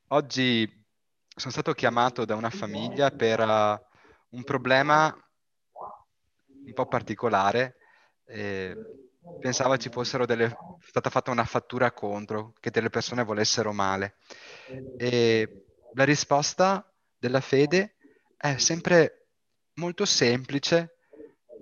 Oggi 0.07 0.67
sono 1.35 1.51
stato 1.51 1.73
chiamato 1.73 2.25
da 2.25 2.33
una 2.33 2.49
famiglia 2.49 3.11
per 3.11 3.41
uh, 3.41 3.79
un 4.29 4.43
problema 4.43 5.15
un 6.65 6.73
po' 6.73 6.87
particolare. 6.87 7.75
Eh, 8.23 9.04
pensava 9.39 9.77
ci 9.77 9.89
fossero 9.89 10.25
delle... 10.25 10.55
stata 10.85 11.09
fatta 11.09 11.31
una 11.31 11.45
fattura 11.45 11.91
contro, 11.91 12.53
che 12.59 12.71
delle 12.71 12.89
persone 12.89 13.23
volessero 13.23 13.71
male. 13.73 14.15
E 14.97 15.65
la 15.93 16.03
risposta 16.03 16.91
della 17.17 17.41
fede 17.41 17.95
è 18.37 18.57
sempre 18.57 19.27
molto 19.75 20.05
semplice, 20.05 20.97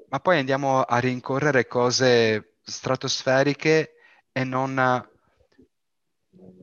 ma 0.09 0.19
poi 0.19 0.39
andiamo 0.39 0.81
a 0.81 0.99
rincorrere 0.99 1.67
cose 1.67 2.57
stratosferiche 2.63 3.93
e 4.31 4.43
non 4.43 5.09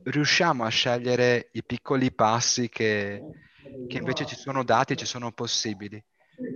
riusciamo 0.03 0.63
a 0.63 0.69
scegliere 0.69 1.49
i 1.53 1.63
piccoli 1.63 2.11
passi 2.13 2.69
che, 2.69 3.21
che 3.87 3.97
invece 3.97 4.25
ci 4.25 4.35
sono 4.35 4.63
dati 4.63 4.93
e 4.93 4.95
ci 4.95 5.05
sono 5.05 5.31
possibili. 5.31 6.03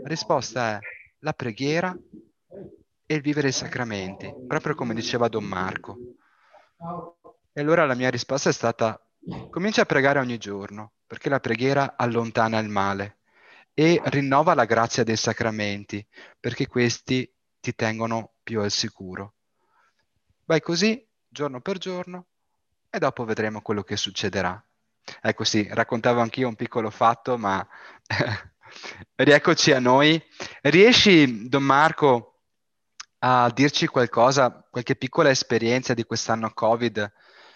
La 0.02 0.08
risposta 0.08 0.78
è 0.78 0.80
la 1.20 1.34
preghiera 1.34 1.96
e 3.06 3.16
il 3.16 3.22
vivere 3.22 3.50
i 3.50 3.54
sacramenti, 3.54 4.34
proprio 4.48 4.76
come 4.76 4.94
diceva 4.94 5.28
Don 5.28 5.44
Marco. 5.44 5.98
E 7.54 7.62
allora 7.62 7.86
la 7.86 7.96
mia 7.96 8.10
risposta 8.10 8.50
è 8.50 8.54
stata 8.54 9.00
comincia 9.50 9.82
a 9.82 9.86
pregare 9.86 10.20
ogni 10.20 10.38
giorno, 10.38 10.94
perché 11.08 11.30
la 11.30 11.40
preghiera 11.40 11.96
allontana 11.98 12.60
il 12.60 12.70
male 12.70 13.18
e 13.74 14.02
rinnova 14.06 14.54
la 14.54 14.66
grazia 14.66 15.04
dei 15.04 15.18
sacramenti, 15.18 16.06
perché 16.40 16.68
questi 16.68 17.32
ti 17.60 17.76
tengono 17.76 18.36
più 18.44 18.62
al 18.62 18.72
sicuro. 18.72 19.34
Vai 20.46 20.62
così, 20.62 21.06
giorno 21.28 21.60
per 21.60 21.78
giorno, 21.78 22.28
e 22.90 23.00
dopo 23.00 23.26
vedremo 23.26 23.62
quello 23.62 23.84
che 23.84 23.98
succederà. 23.98 24.64
Ecco 25.22 25.44
sì, 25.44 25.68
raccontavo 25.70 26.22
anch'io 26.22 26.48
un 26.48 26.56
piccolo 26.56 26.90
fatto, 26.90 27.38
ma 27.38 27.68
rieccoci 29.16 29.72
a 29.72 29.80
noi. 29.80 30.24
Riesci, 30.62 31.50
Don 31.50 31.64
Marco, 31.64 32.35
a 33.20 33.52
dirci 33.54 33.88
qualcosa, 33.88 34.66
qualche 34.70 34.96
piccola 34.96 35.30
esperienza 35.30 35.94
di 35.94 36.04
quest'anno 36.04 36.52
Covid? 36.54 37.12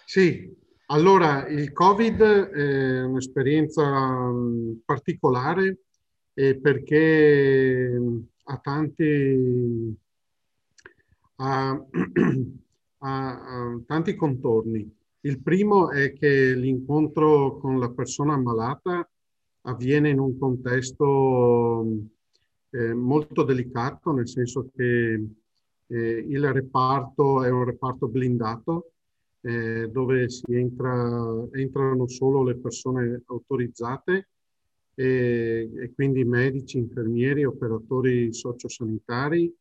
Sì, 0.06 0.52
allora 0.88 1.48
il 1.48 1.72
Covid 1.72 2.22
è 2.22 3.04
un'esperienza 3.04 3.84
mm, 3.84 4.74
particolare 4.86 5.78
perché 6.34 8.02
ha 8.44 8.58
tanti, 8.58 9.98
ha, 11.36 11.70
ha, 11.70 11.82
ha 13.00 13.82
tanti 13.86 14.16
contorni. 14.16 14.98
Il 15.22 15.42
primo 15.42 15.92
è 15.92 16.14
che 16.14 16.54
l'incontro 16.56 17.58
con 17.58 17.78
la 17.78 17.90
persona 17.90 18.34
ammalata 18.34 19.08
avviene 19.64 20.10
in 20.10 20.20
un 20.20 20.38
contesto 20.40 21.86
eh, 22.70 22.94
molto 22.94 23.44
delicato, 23.44 24.14
nel 24.14 24.30
senso 24.30 24.70
che 24.74 25.22
eh, 25.90 26.26
il 26.28 26.52
reparto 26.54 27.44
è 27.44 27.50
un 27.50 27.66
reparto 27.66 28.08
blindato 28.08 28.92
eh, 29.42 29.90
dove 29.92 30.28
entra, 30.48 31.48
entrano 31.52 32.08
solo 32.08 32.44
le 32.44 32.56
persone 32.56 33.22
autorizzate 33.26 34.30
e, 34.94 35.70
e 35.74 35.94
quindi 35.94 36.24
medici, 36.26 36.78
infermieri, 36.78 37.46
operatori 37.46 38.34
sociosanitari, 38.34 39.54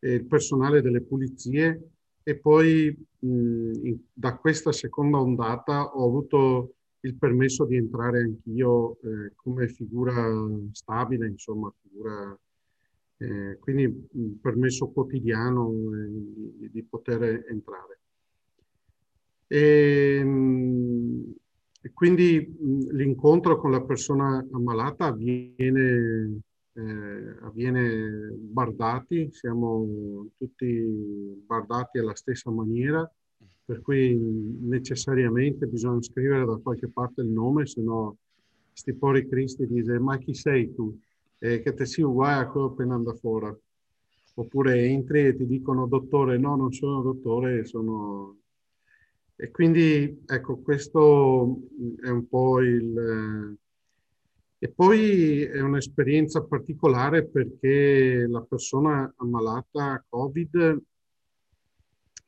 il 0.00 0.24
personale 0.24 0.82
delle 0.82 1.00
pulizie. 1.00 1.90
E 2.22 2.36
poi 2.36 2.96
mh, 3.18 3.92
da 4.12 4.36
questa 4.36 4.72
seconda 4.72 5.20
ondata 5.20 5.84
ho 5.94 6.06
avuto 6.06 6.74
il 7.00 7.14
permesso 7.16 7.66
di 7.66 7.76
entrare 7.76 8.20
anch'io 8.20 8.96
eh, 9.02 9.32
come 9.36 9.68
figura 9.68 10.26
stabile, 10.72 11.28
insomma, 11.28 11.72
figura, 11.82 12.36
eh, 13.18 13.58
quindi 13.60 14.06
un 14.12 14.40
permesso 14.40 14.88
quotidiano 14.88 15.70
eh, 15.70 16.68
di, 16.70 16.82
poter 16.82 17.46
entrare. 17.48 18.00
E, 19.46 20.24
mh, 20.24 21.34
e 21.82 21.92
quindi 21.92 22.56
l'incontro 22.92 23.58
con 23.58 23.70
la 23.70 23.82
persona 23.82 24.44
ammalata 24.52 25.06
avviene 25.06 26.40
eh, 26.74 27.36
avviene 27.42 28.34
bardati, 28.36 29.28
siamo 29.32 30.28
tutti 30.36 30.66
bardati 31.46 31.98
alla 31.98 32.14
stessa 32.14 32.50
maniera, 32.50 33.08
per 33.64 33.80
cui 33.80 34.18
necessariamente 34.62 35.66
bisogna 35.66 36.02
scrivere 36.02 36.44
da 36.44 36.56
qualche 36.56 36.88
parte 36.88 37.22
il 37.22 37.28
nome, 37.28 37.66
se 37.66 37.80
no 37.80 38.16
sti 38.72 38.92
pori 38.94 39.28
Cristi 39.28 39.66
dice 39.66 39.98
ma 39.98 40.18
chi 40.18 40.34
sei 40.34 40.74
tu? 40.74 40.98
Eh, 41.44 41.60
che 41.60 41.74
te 41.74 41.84
sia 41.84 42.06
uguale 42.06 42.44
a 42.44 42.48
quello 42.48 42.68
appena 42.68 42.94
anda 42.94 43.12
fuori. 43.12 43.54
Oppure 44.36 44.86
entri 44.86 45.26
e 45.26 45.36
ti 45.36 45.46
dicono 45.46 45.86
dottore, 45.86 46.38
no, 46.38 46.56
non 46.56 46.72
sono 46.72 47.02
dottore, 47.02 47.66
sono... 47.66 48.38
E 49.36 49.50
quindi 49.50 50.22
ecco, 50.24 50.60
questo 50.60 51.58
è 52.02 52.08
un 52.08 52.26
po' 52.28 52.60
il, 52.62 53.58
e 54.58 54.68
poi 54.70 55.42
è 55.42 55.60
un'esperienza 55.60 56.42
particolare 56.44 57.26
perché 57.26 58.26
la 58.26 58.40
persona 58.40 59.12
ammalata 59.18 59.92
a 59.92 60.04
Covid 60.08 60.82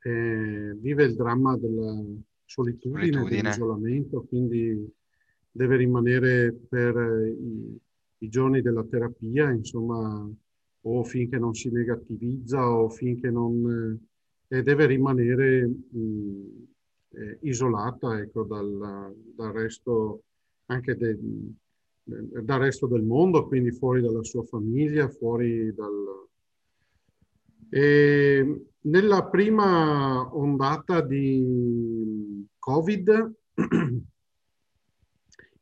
eh, 0.02 0.76
vive 0.78 1.04
il 1.04 1.14
dramma 1.14 1.56
della 1.56 2.04
solitudine, 2.44 3.12
solitudine. 3.12 3.40
dell'isolamento, 3.40 4.26
quindi 4.28 4.94
deve 5.50 5.76
rimanere 5.76 6.52
per 6.52 6.96
i, 7.34 7.80
i, 8.26 8.28
giorni 8.28 8.60
della 8.62 8.84
terapia, 8.84 9.50
insomma, 9.50 10.28
o 10.82 11.04
finché 11.04 11.38
non 11.38 11.54
si 11.54 11.70
negativizza 11.70 12.68
o 12.68 12.88
finché 12.88 13.30
non... 13.30 13.98
Eh, 14.48 14.62
deve 14.62 14.86
rimanere 14.86 15.66
mh, 15.66 16.66
eh, 17.10 17.38
isolata 17.42 18.20
ecco, 18.20 18.44
dal, 18.44 19.12
dal 19.34 19.52
resto 19.52 20.22
anche 20.66 20.94
del 20.96 21.52
dal 22.06 22.60
resto 22.60 22.86
del 22.86 23.02
mondo, 23.02 23.46
quindi 23.46 23.72
fuori 23.72 24.00
dalla 24.00 24.22
sua 24.22 24.44
famiglia, 24.44 25.08
fuori 25.08 25.74
dal... 25.74 26.28
E 27.68 28.66
nella 28.82 29.24
prima 29.24 30.32
ondata 30.32 31.00
di 31.00 32.46
Covid 32.58 33.34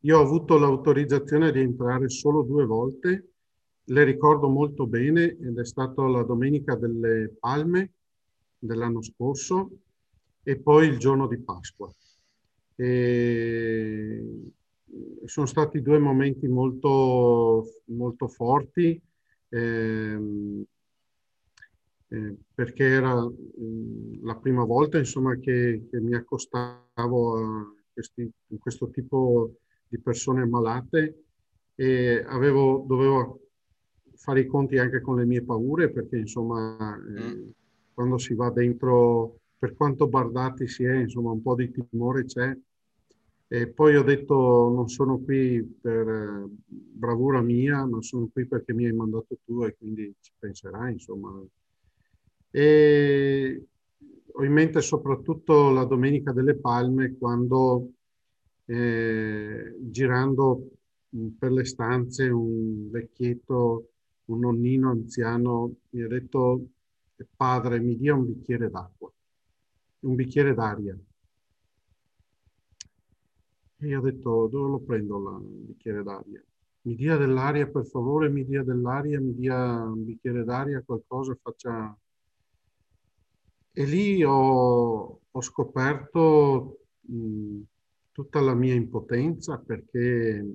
io 0.04 0.18
ho 0.18 0.22
avuto 0.22 0.58
l'autorizzazione 0.58 1.50
di 1.50 1.60
entrare 1.60 2.08
solo 2.10 2.42
due 2.42 2.66
volte, 2.66 3.28
le 3.84 4.04
ricordo 4.04 4.48
molto 4.48 4.86
bene 4.86 5.36
ed 5.38 5.58
è 5.58 5.64
stato 5.64 6.06
la 6.06 6.22
domenica 6.22 6.74
delle 6.74 7.34
Palme 7.38 7.92
dell'anno 8.58 9.02
scorso 9.02 9.70
e 10.42 10.56
poi 10.56 10.88
il 10.88 10.98
giorno 10.98 11.26
di 11.26 11.38
Pasqua. 11.38 11.90
E 12.76 14.52
sono 15.24 15.46
stati 15.46 15.80
due 15.80 15.98
momenti 15.98 16.48
molto, 16.48 17.64
molto 17.86 18.28
forti 18.28 19.00
ehm, 19.48 20.64
eh, 22.08 22.36
perché 22.54 22.84
era 22.84 23.22
mh, 23.24 23.34
mm, 23.60 24.24
la 24.24 24.36
prima 24.36 24.64
volta 24.64 24.98
insomma, 24.98 25.34
che, 25.36 25.86
che 25.90 26.00
mi 26.00 26.14
accostavo 26.14 27.36
a 27.38 27.74
questi, 27.92 28.30
questo 28.58 28.90
tipo 28.90 29.48
di 29.48 29.63
persone 29.98 30.42
ammalate 30.42 31.24
e 31.74 32.24
avevo, 32.26 32.84
dovevo 32.86 33.40
fare 34.14 34.40
i 34.40 34.46
conti 34.46 34.78
anche 34.78 35.00
con 35.00 35.16
le 35.16 35.24
mie 35.24 35.42
paure 35.42 35.90
perché 35.90 36.16
insomma 36.16 36.96
eh, 36.96 37.34
mm. 37.34 37.48
quando 37.92 38.18
si 38.18 38.34
va 38.34 38.50
dentro 38.50 39.38
per 39.58 39.74
quanto 39.74 40.08
bardati 40.08 40.68
si 40.68 40.84
è 40.84 40.94
insomma 40.96 41.30
un 41.30 41.42
po' 41.42 41.54
di 41.54 41.70
timore 41.70 42.24
c'è 42.24 42.56
e 43.54 43.68
poi 43.68 43.94
ho 43.94 44.02
detto 44.02 44.34
non 44.74 44.88
sono 44.88 45.18
qui 45.18 45.62
per 45.62 46.08
eh, 46.08 46.46
bravura 46.66 47.40
mia, 47.40 47.84
ma 47.84 48.02
sono 48.02 48.28
qui 48.32 48.46
perché 48.46 48.72
mi 48.72 48.86
hai 48.86 48.92
mandato 48.92 49.38
tu 49.44 49.62
e 49.62 49.76
quindi 49.76 50.12
ci 50.20 50.32
penserai, 50.38 50.94
insomma. 50.94 51.40
E 52.50 53.66
ho 54.32 54.44
in 54.44 54.52
mente 54.52 54.80
soprattutto 54.80 55.70
la 55.70 55.84
Domenica 55.84 56.32
delle 56.32 56.56
Palme 56.56 57.16
quando 57.16 57.90
eh, 58.66 59.76
girando 59.80 60.70
per 61.38 61.52
le 61.52 61.64
stanze 61.64 62.28
un 62.28 62.90
vecchietto, 62.90 63.90
un 64.26 64.40
nonnino 64.40 64.90
anziano 64.90 65.74
mi 65.90 66.02
ha 66.02 66.08
detto 66.08 66.66
padre 67.36 67.78
mi 67.78 67.96
dia 67.96 68.14
un 68.14 68.26
bicchiere 68.26 68.70
d'acqua, 68.70 69.12
un 70.00 70.14
bicchiere 70.14 70.54
d'aria. 70.54 70.96
E 73.78 73.86
io 73.86 73.98
ho 73.98 74.02
detto, 74.02 74.46
dove 74.48 74.68
lo 74.70 74.80
prendo 74.80 75.18
la, 75.20 75.36
il 75.38 75.64
bicchiere 75.66 76.02
d'aria? 76.02 76.42
Mi 76.82 76.94
dia 76.94 77.16
dell'aria, 77.16 77.66
per 77.68 77.86
favore, 77.86 78.28
mi 78.28 78.44
dia 78.44 78.62
dell'aria, 78.62 79.20
mi 79.20 79.34
dia 79.34 79.82
un 79.82 80.04
bicchiere 80.04 80.44
d'aria, 80.44 80.82
qualcosa, 80.82 81.36
faccia... 81.40 81.96
e 83.72 83.84
lì 83.84 84.22
ho, 84.22 85.20
ho 85.30 85.40
scoperto 85.40 86.78
mh, 87.00 87.60
tutta 88.14 88.40
la 88.40 88.54
mia 88.54 88.74
impotenza 88.74 89.58
perché 89.58 90.54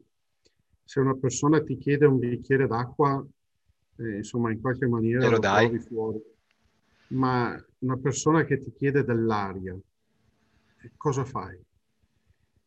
se 0.82 1.00
una 1.02 1.15
persona 1.15 1.62
ti 1.62 1.78
chiede 1.78 2.06
un 2.06 2.17
bicchiere 2.17 2.67
d'acqua, 2.67 3.24
eh, 3.98 4.15
insomma, 4.15 4.50
in 4.50 4.62
qualche 4.62 4.88
maniera 4.88 5.26
lo, 5.26 5.32
lo 5.32 5.39
dai. 5.39 5.67
trovi 5.67 5.84
fuori. 5.84 6.22
Ma 7.10 7.62
una 7.80 7.98
persona 7.98 8.45
che 8.45 8.60
ti 8.60 8.72
chiede 8.72 9.04
dell'aria, 9.04 9.78
cosa 10.95 11.26
fai? 11.26 11.60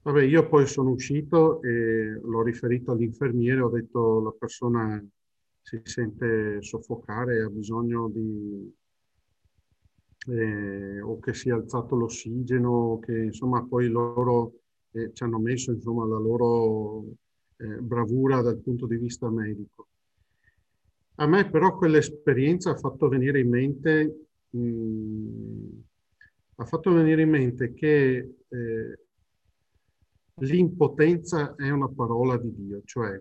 Vabbè, 0.02 0.24
io 0.24 0.46
poi 0.46 0.66
sono 0.66 0.90
uscito 0.90 1.62
e 1.62 2.20
l'ho 2.22 2.42
riferito 2.42 2.92
all'infermiere, 2.92 3.62
ho 3.62 3.70
detto 3.70 4.20
la 4.20 4.34
persona 4.38 5.02
si 5.62 5.80
sente 5.84 6.60
soffocare, 6.60 7.40
ha 7.40 7.48
bisogno 7.48 8.10
di... 8.10 8.74
Eh, 10.28 11.00
o 11.00 11.18
che 11.18 11.32
sia 11.32 11.54
alzato 11.54 11.96
l'ossigeno, 11.96 13.00
che 13.02 13.18
insomma 13.18 13.64
poi 13.64 13.88
loro 13.88 14.61
eh, 14.92 15.10
ci 15.12 15.22
hanno 15.22 15.38
messo 15.38 15.72
insomma 15.72 16.06
la 16.06 16.18
loro 16.18 17.04
eh, 17.56 17.80
bravura 17.80 18.40
dal 18.40 18.58
punto 18.58 18.86
di 18.86 18.96
vista 18.96 19.28
medico. 19.30 19.88
A 21.16 21.26
me 21.26 21.48
però 21.50 21.76
quell'esperienza 21.76 22.70
ha 22.70 22.76
fatto 22.76 23.08
venire 23.08 23.40
in 23.40 23.48
mente, 23.48 24.26
mh, 24.50 24.58
mm, 24.58 25.78
ha 26.56 26.64
fatto 26.64 26.92
venire 26.92 27.22
in 27.22 27.30
mente 27.30 27.72
che 27.74 28.34
eh, 28.48 28.98
l'impotenza 30.36 31.54
è 31.54 31.70
una 31.70 31.88
parola 31.88 32.36
di 32.38 32.54
Dio, 32.54 32.82
cioè 32.84 33.20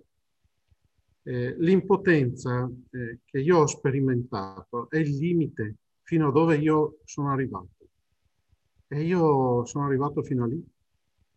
eh, 1.23 1.55
l'impotenza 1.59 2.69
eh, 2.89 3.19
che 3.25 3.39
io 3.39 3.59
ho 3.59 3.67
sperimentato 3.67 4.89
è 4.89 4.97
il 4.97 5.15
limite 5.17 5.75
fino 6.01 6.29
a 6.29 6.31
dove 6.31 6.57
io 6.57 6.97
sono 7.03 7.31
arrivato. 7.31 7.69
E 8.87 9.03
io 9.03 9.63
sono 9.65 9.85
arrivato 9.85 10.23
fino 10.23 10.43
a 10.43 10.47
lì. 10.47 10.63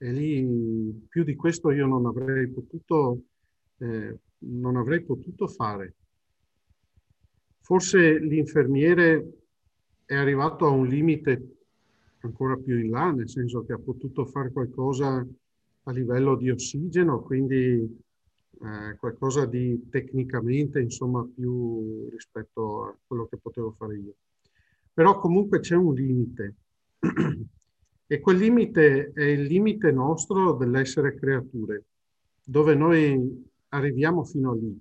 E 0.05 0.13
lì 0.13 1.07
più 1.09 1.25
di 1.25 1.35
questo 1.35 1.71
io 1.71 1.87
non 1.87 2.05
avrei 2.05 2.47
potuto, 2.49 3.23
eh, 3.79 4.19
non 4.41 4.77
avrei 4.77 5.03
potuto 5.03 5.47
fare. 5.47 5.95
Forse 7.63 8.19
l'infermiere 8.19 9.45
è 10.05 10.15
arrivato 10.15 10.67
a 10.67 10.69
un 10.69 10.87
limite 10.87 11.57
ancora 12.19 12.55
più 12.55 12.79
in 12.79 12.91
là, 12.91 13.13
nel 13.13 13.31
senso 13.31 13.65
che 13.65 13.73
ha 13.73 13.79
potuto 13.79 14.27
fare 14.27 14.53
qualcosa 14.53 15.27
a 15.85 15.91
livello 15.91 16.37
di 16.37 16.51
ossigeno, 16.51 17.23
quindi 17.23 18.03
eh, 18.61 18.97
qualcosa 18.99 19.47
di 19.47 19.89
tecnicamente 19.89 20.81
insomma 20.81 21.27
più 21.35 22.11
rispetto 22.11 22.85
a 22.85 22.97
quello 23.07 23.25
che 23.25 23.39
potevo 23.39 23.71
fare 23.71 23.97
io. 23.97 24.15
Però 24.93 25.19
comunque 25.19 25.61
c'è 25.61 25.77
un 25.77 25.95
limite 25.95 26.57
e 28.07 28.21
quel 28.21 28.37
limite 28.37 29.13
è 29.13 29.25
il 29.25 29.45
limite 29.45 29.91
nostro 29.91 30.53
dell'essere 30.53 31.15
creature, 31.15 31.85
dove 32.45 32.75
noi 32.75 33.45
arriviamo 33.69 34.25
fino 34.25 34.51
a 34.51 34.55
lì, 34.55 34.79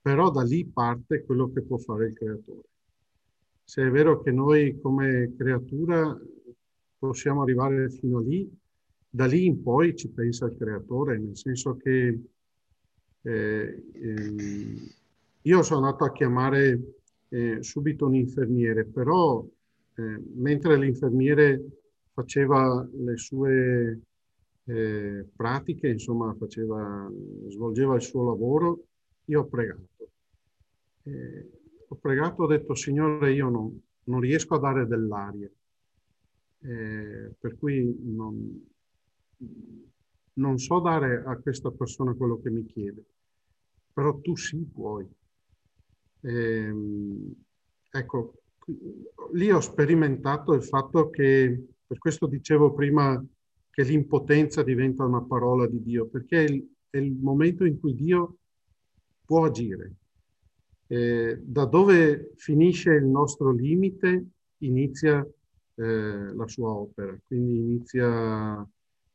però 0.00 0.30
da 0.30 0.42
lì 0.42 0.64
parte 0.66 1.24
quello 1.24 1.50
che 1.52 1.62
può 1.62 1.76
fare 1.76 2.06
il 2.06 2.14
creatore. 2.14 2.66
Se 3.62 3.86
è 3.86 3.90
vero 3.90 4.22
che 4.22 4.30
noi 4.30 4.80
come 4.80 5.34
creatura 5.36 6.18
possiamo 6.98 7.42
arrivare 7.42 7.90
fino 7.90 8.18
a 8.18 8.22
lì, 8.22 8.50
da 9.10 9.26
lì 9.26 9.44
in 9.44 9.62
poi 9.62 9.94
ci 9.94 10.08
pensa 10.08 10.46
il 10.46 10.56
creatore, 10.56 11.18
nel 11.18 11.36
senso 11.36 11.76
che 11.76 12.20
eh, 13.22 13.82
eh, 13.92 14.94
io 15.42 15.62
sono 15.62 15.84
andato 15.84 16.04
a 16.04 16.12
chiamare 16.12 16.94
eh, 17.28 17.62
subito 17.62 18.06
un 18.06 18.14
infermiere, 18.14 18.84
però 18.86 19.46
eh, 19.94 20.22
mentre 20.34 20.78
l'infermiere 20.78 21.77
faceva 22.18 22.84
le 22.92 23.16
sue 23.16 24.00
eh, 24.64 25.26
pratiche, 25.36 25.86
insomma, 25.86 26.34
faceva, 26.34 27.08
svolgeva 27.48 27.94
il 27.94 28.02
suo 28.02 28.24
lavoro, 28.24 28.86
io 29.26 29.42
ho 29.42 29.46
pregato. 29.46 30.10
Eh, 31.04 31.50
ho 31.86 31.94
pregato, 31.94 32.42
ho 32.42 32.46
detto, 32.48 32.74
Signore, 32.74 33.32
io 33.32 33.48
non, 33.48 33.80
non 34.04 34.20
riesco 34.20 34.56
a 34.56 34.58
dare 34.58 34.88
dell'aria, 34.88 35.48
per 36.58 37.56
cui 37.56 37.96
non, 38.02 38.66
non 40.34 40.58
so 40.58 40.80
dare 40.80 41.22
a 41.24 41.36
questa 41.36 41.70
persona 41.70 42.14
quello 42.14 42.40
che 42.40 42.50
mi 42.50 42.66
chiede, 42.66 43.04
però 43.92 44.18
tu 44.18 44.34
sì 44.34 44.56
puoi. 44.74 45.06
Ehm, 46.22 47.32
ecco, 47.92 48.32
lì 49.32 49.50
ho 49.50 49.60
sperimentato 49.60 50.52
il 50.52 50.64
fatto 50.64 51.10
che, 51.10 51.64
per 51.88 51.98
questo 51.98 52.26
dicevo 52.26 52.74
prima 52.74 53.20
che 53.70 53.82
l'impotenza 53.82 54.62
diventa 54.62 55.04
una 55.04 55.22
parola 55.22 55.66
di 55.66 55.82
Dio, 55.82 56.06
perché 56.06 56.44
è 56.44 56.48
il, 56.48 56.68
è 56.90 56.98
il 56.98 57.12
momento 57.12 57.64
in 57.64 57.80
cui 57.80 57.94
Dio 57.94 58.36
può 59.24 59.46
agire. 59.46 59.94
Eh, 60.86 61.40
da 61.42 61.64
dove 61.64 62.32
finisce 62.36 62.92
il 62.92 63.06
nostro 63.06 63.50
limite 63.50 64.26
inizia 64.58 65.26
eh, 65.74 66.34
la 66.34 66.46
sua 66.46 66.70
opera, 66.70 67.16
quindi 67.26 67.56
inizia 67.56 68.66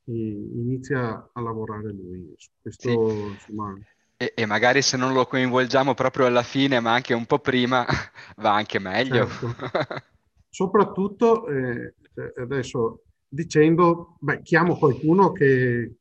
inizia 0.06 1.30
a 1.32 1.42
lavorare 1.42 1.92
lui. 1.92 2.36
Questo, 2.62 3.10
sì. 3.10 3.16
insomma... 3.32 3.78
e, 4.18 4.34
e, 4.36 4.46
magari 4.46 4.82
se 4.82 4.98
non 4.98 5.14
lo 5.14 5.26
coinvolgiamo 5.26 5.94
proprio 5.94 6.26
alla 6.26 6.44
fine, 6.44 6.80
ma 6.80 6.94
anche 6.94 7.14
un 7.14 7.26
po' 7.26 7.40
prima, 7.40 7.86
va 8.38 8.54
anche 8.54 8.80
meglio. 8.80 9.28
Certo. 9.28 10.04
Soprattutto 10.54 11.48
eh, 11.48 11.96
adesso 12.36 13.06
dicendo, 13.28 14.18
beh, 14.20 14.44
chiamo 14.44 14.78
qualcuno 14.78 15.32
che, 15.32 15.96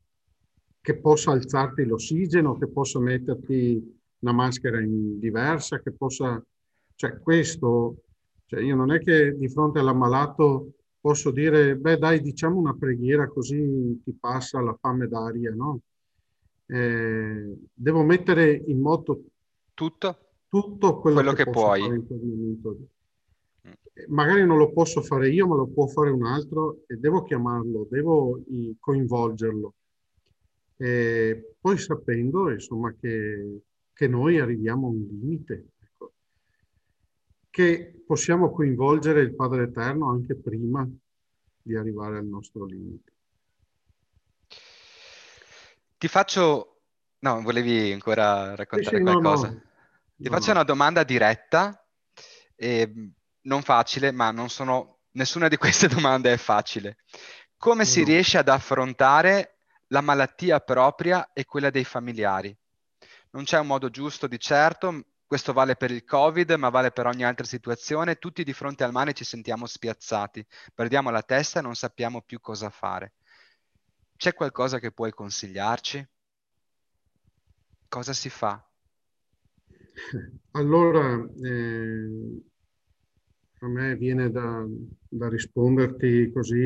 che 0.79 0.99
possa 0.99 1.31
alzarti 1.31 1.87
l'ossigeno, 1.87 2.59
che 2.59 2.69
possa 2.69 3.01
metterti 3.01 3.99
una 4.19 4.33
maschera 4.33 4.79
diversa, 4.85 5.81
che 5.81 5.93
possa... 5.93 6.45
Cioè 6.95 7.19
questo, 7.21 8.03
cioè 8.45 8.61
io 8.61 8.77
non 8.77 8.93
è 8.93 9.01
che 9.01 9.35
di 9.39 9.49
fronte 9.49 9.79
all'ammalato 9.79 10.75
posso 11.01 11.31
dire, 11.31 11.75
beh 11.75 11.97
dai, 11.97 12.21
diciamo 12.21 12.59
una 12.59 12.77
preghiera 12.79 13.29
così 13.29 14.03
ti 14.05 14.13
passa 14.13 14.61
la 14.61 14.77
fame 14.79 15.09
d'aria, 15.09 15.55
no? 15.55 15.81
Eh, 16.67 17.57
devo 17.73 18.03
mettere 18.03 18.53
in 18.67 18.81
moto 18.81 19.23
tutto, 19.73 20.19
tutto 20.47 21.01
quello, 21.01 21.23
quello 21.23 21.33
che, 21.33 21.45
che 21.45 21.51
puoi. 21.51 22.07
Magari 24.09 24.47
non 24.47 24.57
lo 24.57 24.73
posso 24.73 25.03
fare 25.03 25.29
io, 25.29 25.47
ma 25.47 25.55
lo 25.55 25.67
può 25.67 25.87
fare 25.87 26.11
un 26.11 26.25
altro 26.25 26.85
e 26.87 26.97
devo 26.97 27.23
chiamarlo, 27.23 27.87
devo 27.91 28.43
coinvolgerlo. 28.81 29.75
E 30.77 31.57
poi 31.61 31.79
sapendo, 31.79 32.51
insomma, 32.51 32.95
che, 32.99 33.61
che 33.93 34.09
noi 34.09 34.39
arriviamo 34.39 34.87
a 34.87 34.91
un 34.91 35.07
limite 35.09 35.67
che 37.51 38.03
possiamo 38.07 38.51
coinvolgere 38.51 39.21
il 39.21 39.35
Padre 39.35 39.65
Eterno 39.65 40.11
anche 40.11 40.37
prima 40.37 40.89
di 41.61 41.77
arrivare 41.77 42.17
al 42.17 42.25
nostro 42.25 42.65
limite. 42.65 43.13
Ti 45.99 46.09
faccio... 46.09 46.81
No, 47.19 47.43
volevi 47.43 47.93
ancora 47.93 48.55
raccontare 48.57 48.97
sì, 48.97 49.05
sì, 49.05 49.09
qualcosa? 49.09 49.49
No, 49.49 49.53
no. 49.53 49.63
Ti 50.17 50.29
no, 50.29 50.31
faccio 50.31 50.51
una 50.51 50.65
domanda 50.65 51.05
diretta, 51.05 51.87
eh, 52.57 53.13
non 53.43 53.63
facile, 53.63 54.11
ma 54.13 54.31
non 54.31 54.49
sono... 54.49 54.99
nessuna 55.13 55.49
di 55.49 55.57
queste 55.57 55.89
domande 55.89 56.33
è 56.33 56.37
facile. 56.37 56.97
Come 57.57 57.85
si 57.85 58.03
riesce 58.03 58.39
ad 58.39 58.49
affrontare 58.49 59.59
la 59.89 60.01
malattia 60.01 60.61
propria 60.61 61.33
e 61.33 61.45
quella 61.45 61.71
dei 61.71 61.85
familiari? 61.85 62.57
Non 63.31 63.45
c'è 63.45 63.59
un 63.59 63.67
modo 63.67 63.89
giusto 63.89 64.27
di 64.27 64.39
certo, 64.39 65.05
questo 65.27 65.53
vale 65.55 65.77
per 65.77 65.91
il 65.91 66.05
Covid, 66.05 66.51
ma 66.53 66.69
vale 66.69 66.91
per 66.91 67.07
ogni 67.07 67.25
altra 67.25 67.47
situazione. 67.47 68.17
Tutti 68.19 68.45
di 68.45 68.53
fronte 68.53 68.85
al 68.85 68.93
male 68.93 69.15
ci 69.15 69.25
sentiamo 69.25 69.65
spiazzati, 69.65 70.45
perdiamo 70.75 71.11
la 71.11 71.23
testa 71.23 71.61
e 71.61 71.63
non 71.63 71.75
sappiamo 71.75 72.21
più 72.21 72.41
cosa 72.41 72.69
fare. 72.69 73.15
C'è 74.17 74.35
qualcosa 74.35 74.79
che 74.79 74.93
puoi 74.93 75.11
consigliarci? 75.13 76.07
Cosa 77.89 78.13
si 78.13 78.29
fa? 78.29 78.63
Allora, 80.53 81.15
eh, 81.43 82.43
a 83.63 83.69
me 83.69 83.97
viene 83.97 84.31
da, 84.31 84.67
da 85.09 85.29
risponderti 85.29 86.31
così 86.33 86.57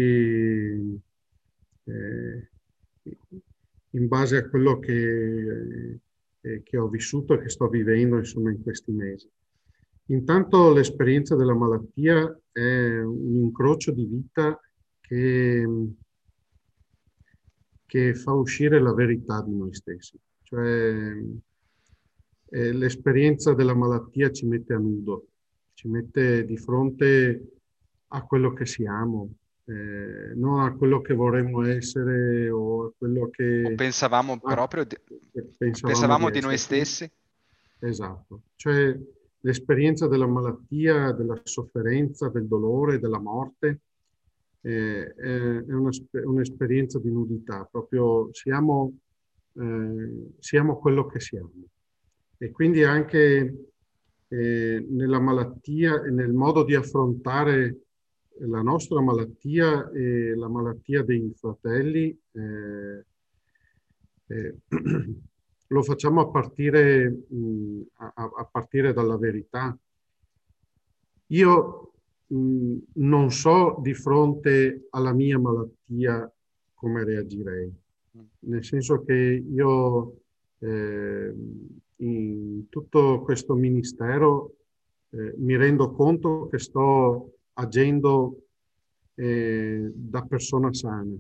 eh, 1.85 2.51
in 3.91 4.09
base 4.09 4.37
a 4.37 4.49
quello 4.49 4.79
che 4.79 6.01
eh, 6.47 6.63
che 6.63 6.79
ho 6.79 6.89
vissuto 6.89 7.35
e 7.35 7.43
che 7.43 7.49
sto 7.49 7.69
vivendo 7.69 8.17
insomma 8.17 8.51
in 8.51 8.63
questi 8.63 8.93
mesi. 8.93 9.29
Intanto 10.07 10.73
l'esperienza 10.73 11.35
della 11.35 11.55
malattia 11.55 12.41
è 12.53 13.01
un 13.01 13.35
incrocio 13.35 13.91
di 13.91 14.05
vita 14.05 14.59
che, 15.01 15.67
che 17.85 18.15
fa 18.15 18.33
uscire 18.33 18.81
la 18.81 18.95
verità 18.95 19.43
di 19.43 19.57
noi 19.57 19.75
stessi. 19.75 20.17
Cioè, 20.43 21.13
eh, 22.49 22.73
l'esperienza 22.73 23.53
della 23.53 23.75
malattia 23.75 24.31
ci 24.31 24.47
mette 24.47 24.75
a 24.75 24.79
nudo, 24.79 25.27
ci 25.77 25.89
mette 25.89 26.47
di 26.47 26.57
fronte 26.57 27.49
a 28.09 28.23
quello 28.23 28.55
che 28.55 28.65
siamo, 28.65 29.29
eh, 29.67 30.33
non 30.35 30.61
a 30.61 30.75
quello 30.75 31.03
che 31.03 31.13
vorremmo 31.13 31.67
essere 31.67 32.49
o 32.49 32.87
a 32.87 32.93
quello 32.97 33.29
che... 33.29 33.63
O 33.67 33.75
pensavamo 33.75 34.41
ah, 34.43 34.55
proprio 34.55 34.85
di, 34.85 34.97
pensavamo, 35.59 35.93
pensavamo 35.93 36.31
di, 36.31 36.39
di 36.41 36.47
noi 36.47 36.57
stessi? 36.57 37.11
Esatto, 37.79 38.41
cioè 38.57 38.99
l'esperienza 39.41 40.09
della 40.09 40.27
malattia, 40.27 41.13
della 41.13 41.39
sofferenza, 41.45 42.31
del 42.31 42.47
dolore, 42.47 42.99
della 42.99 43.21
morte 43.21 43.81
eh, 44.63 45.15
è 45.15 45.73
una, 45.75 45.91
un'esperienza 46.25 46.99
di 46.99 47.11
nudità, 47.11 47.69
proprio 47.71 48.31
siamo, 48.33 48.95
eh, 49.53 50.31
siamo 50.39 50.79
quello 50.79 51.05
che 51.05 51.21
siamo. 51.21 51.53
E 52.39 52.51
quindi 52.51 52.83
anche 52.83 53.73
eh, 54.29 54.85
nella 54.89 55.21
malattia 55.21 56.03
e 56.03 56.11
nel 56.11 56.33
modo 56.33 56.65
di 56.65 56.75
affrontare 56.75 57.81
la 58.41 58.61
nostra 58.61 59.01
malattia 59.01 59.91
e 59.91 60.35
la 60.35 60.49
malattia 60.49 61.03
dei 61.03 61.33
fratelli 61.35 62.19
eh, 62.33 63.05
eh, 64.27 64.57
lo 65.69 65.83
facciamo 65.83 66.21
a 66.21 66.29
partire, 66.29 67.09
mh, 67.29 67.81
a, 67.95 68.13
a 68.15 68.49
partire, 68.51 68.93
dalla 68.93 69.17
verità. 69.17 69.77
Io 71.29 71.93
mh, 72.27 72.77
non 72.95 73.31
so 73.31 73.79
di 73.81 73.95
fronte 73.95 74.87
alla 74.91 75.13
mia 75.13 75.39
malattia 75.39 76.31
come 76.75 77.05
reagirei, 77.05 77.73
nel 78.41 78.65
senso 78.65 79.03
che 79.03 79.15
io 79.15 80.21
eh, 80.59 81.35
in 81.99 82.69
tutto 82.69 83.23
questo 83.23 83.55
ministero 83.55 84.55
eh, 85.11 85.35
mi 85.39 85.57
rendo 85.57 85.93
conto 85.93 86.49
che 86.49 86.59
sto 86.59 87.39
agendo 87.55 88.47
eh, 89.15 89.91
da 89.95 90.23
persona 90.23 90.73
sana. 90.73 91.15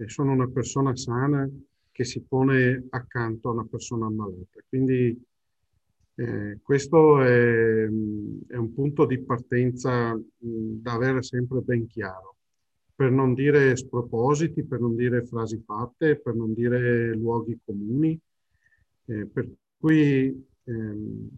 E 0.00 0.08
sono 0.08 0.32
una 0.32 0.48
persona 0.48 0.94
sana 0.96 1.48
che 1.90 2.04
si 2.04 2.20
pone 2.20 2.86
accanto 2.90 3.48
a 3.48 3.52
una 3.52 3.64
persona 3.64 4.06
ammalata. 4.06 4.60
Quindi 4.68 5.20
eh, 6.14 6.58
questo 6.62 7.20
è, 7.22 7.84
è, 7.84 8.56
un 8.56 8.72
punto 8.74 9.06
di 9.06 9.18
partenza 9.20 10.14
mh, 10.14 10.22
da 10.80 10.92
avere 10.92 11.22
sempre 11.22 11.60
ben 11.60 11.86
chiaro, 11.86 12.36
per 12.94 13.10
non 13.10 13.34
dire 13.34 13.76
spropositi, 13.76 14.64
per 14.64 14.80
non 14.80 14.96
dire 14.96 15.24
frasi 15.24 15.62
fatte, 15.64 16.20
per 16.20 16.34
non 16.34 16.54
dire 16.54 17.14
luoghi 17.14 17.58
comuni, 17.64 18.18
eh, 19.08 19.26
per 19.26 19.48
cui 19.78 20.46
ehm, 20.64 21.28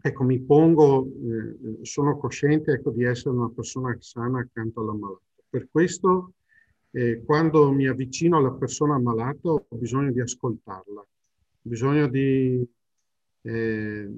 ecco, 0.00 0.24
mi 0.24 0.40
pongo, 0.40 1.06
eh, 1.06 1.84
sono 1.84 2.16
cosciente 2.16 2.72
ecco, 2.72 2.90
di 2.90 3.04
essere 3.04 3.34
una 3.36 3.50
persona 3.50 3.96
sana 4.00 4.40
accanto 4.40 4.80
alla 4.80 4.94
malata. 4.94 5.20
Per 5.48 5.68
questo, 5.70 6.34
eh, 6.90 7.22
quando 7.24 7.70
mi 7.72 7.86
avvicino 7.86 8.38
alla 8.38 8.52
persona 8.52 8.94
ammalata, 8.94 9.50
ho 9.50 9.66
bisogno 9.70 10.12
di 10.12 10.20
ascoltarla, 10.20 11.00
ho 11.00 11.06
bisogno 11.60 12.08
di, 12.08 12.66
eh, 13.42 14.08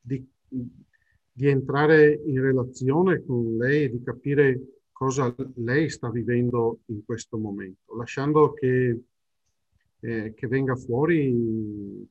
di, 0.00 0.26
di, 1.32 1.46
entrare 1.46 2.20
in 2.26 2.40
relazione 2.40 3.22
con 3.24 3.56
lei 3.56 3.84
e 3.84 3.90
di 3.90 4.02
capire 4.02 4.60
cosa 4.90 5.34
lei 5.56 5.88
sta 5.88 6.10
vivendo 6.10 6.80
in 6.86 7.04
questo 7.04 7.38
momento, 7.38 7.96
lasciando 7.96 8.52
che, 8.52 9.00
eh, 10.00 10.32
che 10.34 10.46
venga 10.46 10.76
fuori 10.76 12.06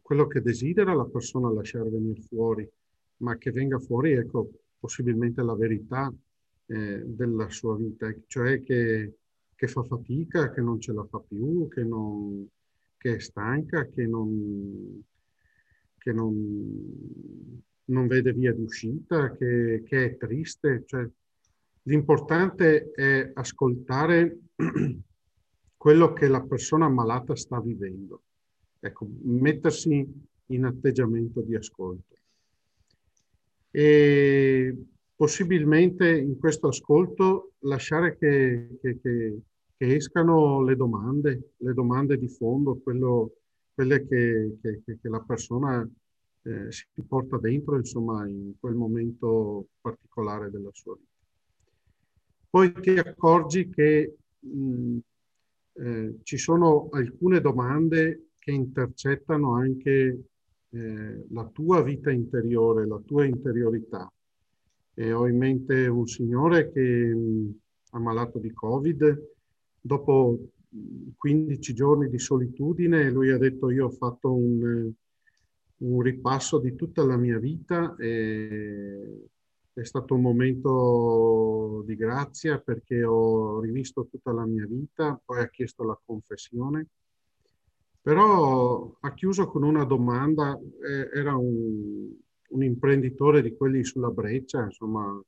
quello 0.00 0.26
che 0.26 0.40
desidera 0.40 0.94
la 0.94 1.04
persona 1.04 1.52
lasciare 1.52 1.90
venire 1.90 2.20
fuori, 2.22 2.68
ma 3.18 3.36
che 3.36 3.50
venga 3.50 3.78
fuori, 3.78 4.12
ecco, 4.12 4.50
possibilmente 4.78 5.42
la 5.42 5.54
verità 5.54 6.12
eh, 6.66 7.02
della 7.04 7.48
sua 7.50 7.76
vita, 7.76 8.12
cioè 8.26 8.62
che, 8.62 9.14
che, 9.54 9.68
fa 9.68 9.82
fatica, 9.82 10.50
che 10.50 10.60
non 10.60 10.80
ce 10.80 10.92
la 10.92 11.04
fa 11.04 11.20
più, 11.20 11.68
che, 11.68 11.84
non, 11.84 12.48
che 12.96 13.16
è 13.16 13.18
stanca, 13.18 13.86
che 13.86 14.06
non, 14.06 15.02
che 15.98 16.12
non, 16.12 17.62
non 17.86 18.06
vede 18.06 18.32
via 18.32 18.54
d'uscita, 18.54 19.32
che, 19.36 19.82
che 19.84 20.04
è 20.04 20.16
triste. 20.16 20.84
Cioè, 20.86 21.06
l'importante 21.82 22.90
è 22.92 23.30
ascoltare 23.34 24.38
quello 25.84 26.14
che 26.14 26.28
la 26.28 26.40
persona 26.40 26.86
ammalata 26.86 27.36
sta 27.36 27.60
vivendo 27.60 28.22
Ecco, 28.80 29.06
mettersi 29.24 30.06
in 30.46 30.64
atteggiamento 30.64 31.42
di 31.42 31.54
ascolto. 31.54 32.16
E 33.70 34.74
possibilmente 35.14 36.18
in 36.18 36.38
questo 36.38 36.68
ascolto 36.68 37.52
lasciare 37.60 38.16
che, 38.16 38.78
che, 38.80 38.98
che, 38.98 39.38
che 39.76 39.94
escano 39.94 40.62
le 40.62 40.74
domande, 40.74 41.52
le 41.58 41.74
domande 41.74 42.18
di 42.18 42.28
fondo, 42.28 42.78
quello, 42.82 43.32
quelle 43.74 44.06
che, 44.06 44.56
la 45.02 45.20
persona 45.20 45.86
eh, 46.44 46.72
si 46.72 46.86
porta 47.06 47.36
dentro, 47.36 47.76
insomma, 47.76 48.26
in 48.26 48.54
quel 48.58 48.74
momento 48.74 49.66
particolare 49.82 50.50
della 50.50 50.70
sua 50.72 50.94
vita. 50.94 51.10
Poi 52.48 52.72
ti 52.80 52.90
accorgi 52.98 53.68
che 53.68 54.14
mh, 54.40 54.98
eh, 55.74 56.18
ci 56.22 56.36
sono 56.36 56.88
alcune 56.90 57.40
domande 57.40 58.28
che 58.38 58.52
intercettano 58.52 59.54
anche 59.54 60.24
eh, 60.70 61.26
la 61.30 61.44
tua 61.52 61.82
vita 61.82 62.10
interiore, 62.10 62.86
la 62.86 63.00
tua 63.04 63.24
interiorità. 63.24 64.10
E 64.94 65.12
ho 65.12 65.26
in 65.26 65.36
mente 65.36 65.86
un 65.86 66.06
signore 66.06 66.70
che 66.70 66.80
mh, 66.80 67.58
ammalato 67.90 68.38
di 68.38 68.52
Covid, 68.52 69.30
dopo 69.80 70.50
15 71.16 71.74
giorni 71.74 72.08
di 72.08 72.18
solitudine, 72.18 73.10
lui 73.10 73.30
ha 73.30 73.38
detto 73.38 73.70
io 73.70 73.86
ho 73.86 73.90
fatto 73.90 74.34
un, 74.34 74.90
un 75.78 76.00
ripasso 76.00 76.58
di 76.58 76.74
tutta 76.74 77.04
la 77.04 77.16
mia 77.16 77.38
vita 77.38 77.94
e 77.96 79.28
è 79.74 79.84
stato 79.84 80.14
un 80.14 80.20
momento 80.20 81.82
di 81.84 81.96
grazia 81.96 82.60
perché 82.60 83.02
ho 83.02 83.60
rivisto 83.60 84.06
tutta 84.06 84.32
la 84.32 84.46
mia 84.46 84.66
vita, 84.66 85.20
poi 85.22 85.40
ha 85.40 85.48
chiesto 85.50 85.82
la 85.82 85.98
confessione. 86.02 86.86
Però 88.00 88.96
ha 89.00 89.14
chiuso 89.14 89.48
con 89.48 89.64
una 89.64 89.84
domanda, 89.84 90.58
era 91.12 91.34
un, 91.34 92.14
un, 92.48 92.62
imprenditore 92.62 93.42
di 93.42 93.56
quelli 93.56 93.82
sulla 93.82 94.10
breccia, 94.10 94.62
insomma 94.62 95.20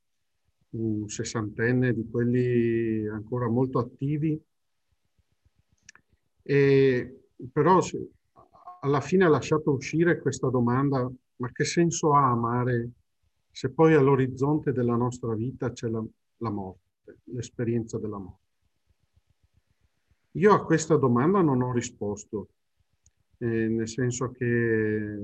un 0.69 1.09
sessantenne 1.09 1.93
di 1.93 2.07
quelli 2.09 3.05
ancora 3.07 3.49
molto 3.49 3.79
attivi, 3.79 4.39
e, 6.43 7.19
però 7.51 7.79
alla 8.81 9.01
fine 9.01 9.25
ha 9.25 9.29
lasciato 9.29 9.71
uscire 9.71 10.19
questa 10.19 10.49
domanda, 10.49 11.11
ma 11.37 11.51
che 11.51 11.65
senso 11.65 12.13
ha 12.13 12.29
amare 12.29 12.91
se 13.57 13.71
poi 13.71 13.95
all'orizzonte 13.95 14.71
della 14.71 14.95
nostra 14.95 15.33
vita 15.33 15.71
c'è 15.71 15.87
la, 15.87 16.05
la 16.37 16.49
morte, 16.51 17.21
l'esperienza 17.23 17.97
della 17.97 18.19
morte? 18.19 18.45
Io 20.33 20.53
a 20.53 20.63
questa 20.63 20.95
domanda 20.95 21.41
non 21.41 21.63
ho 21.63 21.71
risposto 21.71 22.49
eh, 23.39 23.67
nel 23.67 23.87
senso 23.87 24.29
che 24.29 25.17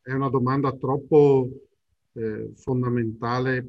è 0.00 0.12
una 0.14 0.30
domanda 0.30 0.72
troppo 0.72 1.50
eh, 2.12 2.52
fondamentale 2.54 3.68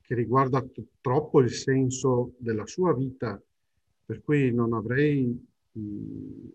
che 0.00 0.14
riguarda 0.14 0.62
t- 0.62 0.80
troppo 1.00 1.40
il 1.40 1.50
senso 1.50 2.34
della 2.38 2.66
sua 2.66 2.94
vita, 2.94 3.42
per 4.04 4.22
cui 4.22 4.54
non 4.54 4.74
avrei 4.74 5.26
mh, 5.72 6.48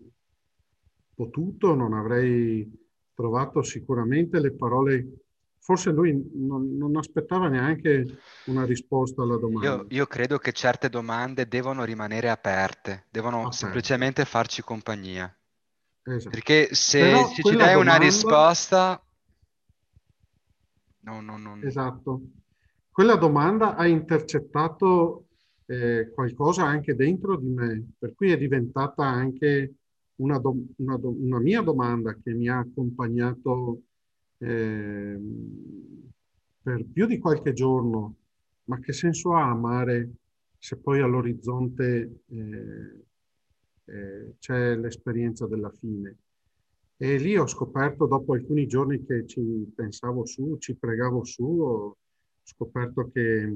potuto, 1.14 1.74
non 1.74 1.92
avrei 1.92 2.72
trovato 3.12 3.60
sicuramente 3.60 4.40
le 4.40 4.52
parole 4.52 5.25
forse 5.66 5.90
lui 5.90 6.30
non, 6.34 6.76
non, 6.76 6.94
aspettava 6.96 7.48
neanche 7.48 8.20
una 8.44 8.64
risposta 8.64 9.22
alla 9.22 9.36
domanda. 9.36 9.66
Io, 9.66 9.86
io, 9.88 10.06
credo 10.06 10.38
che 10.38 10.52
certe 10.52 10.88
domande 10.88 11.48
devono 11.48 11.82
rimanere 11.82 12.30
aperte, 12.30 13.06
devono 13.10 13.38
aperte. 13.38 13.56
semplicemente 13.56 14.24
farci 14.24 14.62
compagnia. 14.62 15.36
Esatto. 16.04 16.30
Perché 16.30 16.68
se, 16.70 17.16
se 17.16 17.34
ci 17.34 17.42
dai 17.42 17.52
domanda... 17.52 17.78
una 17.78 17.96
risposta... 17.96 19.04
No, 21.00 21.20
no, 21.20 21.36
no. 21.36 21.58
Esatto. 21.62 22.20
Quella 22.88 23.16
domanda 23.16 23.74
ha 23.74 23.88
intercettato 23.88 25.26
eh, 25.66 26.12
qualcosa 26.14 26.64
anche 26.64 26.94
dentro 26.94 27.36
di 27.36 27.48
me, 27.48 27.88
per 27.98 28.14
cui 28.14 28.30
è 28.30 28.38
diventata 28.38 29.04
anche 29.04 29.74
una, 30.16 30.38
do, 30.38 30.54
una, 30.76 30.96
do, 30.96 31.08
una 31.08 31.40
mia 31.40 31.60
domanda 31.60 32.16
che 32.22 32.32
mi 32.34 32.48
ha 32.48 32.58
accompagnato 32.58 33.80
eh, 34.38 35.18
per 36.62 36.84
più 36.92 37.06
di 37.06 37.18
qualche 37.18 37.52
giorno. 37.52 38.16
Ma 38.64 38.80
che 38.80 38.92
senso 38.92 39.34
ha 39.34 39.48
amare 39.48 40.10
se 40.58 40.76
poi 40.78 41.00
all'orizzonte 41.00 42.22
eh, 42.26 43.04
eh, 43.84 44.34
c'è 44.38 44.74
l'esperienza 44.74 45.46
della 45.46 45.70
fine. 45.70 46.16
E 46.96 47.18
lì 47.18 47.36
ho 47.36 47.46
scoperto, 47.46 48.06
dopo 48.06 48.32
alcuni 48.32 48.66
giorni 48.66 49.04
che 49.04 49.26
ci 49.26 49.70
pensavo 49.74 50.24
su, 50.24 50.56
ci 50.58 50.74
pregavo 50.74 51.24
su, 51.24 51.44
ho, 51.44 51.96
scoperto 52.42 53.10
che 53.12 53.52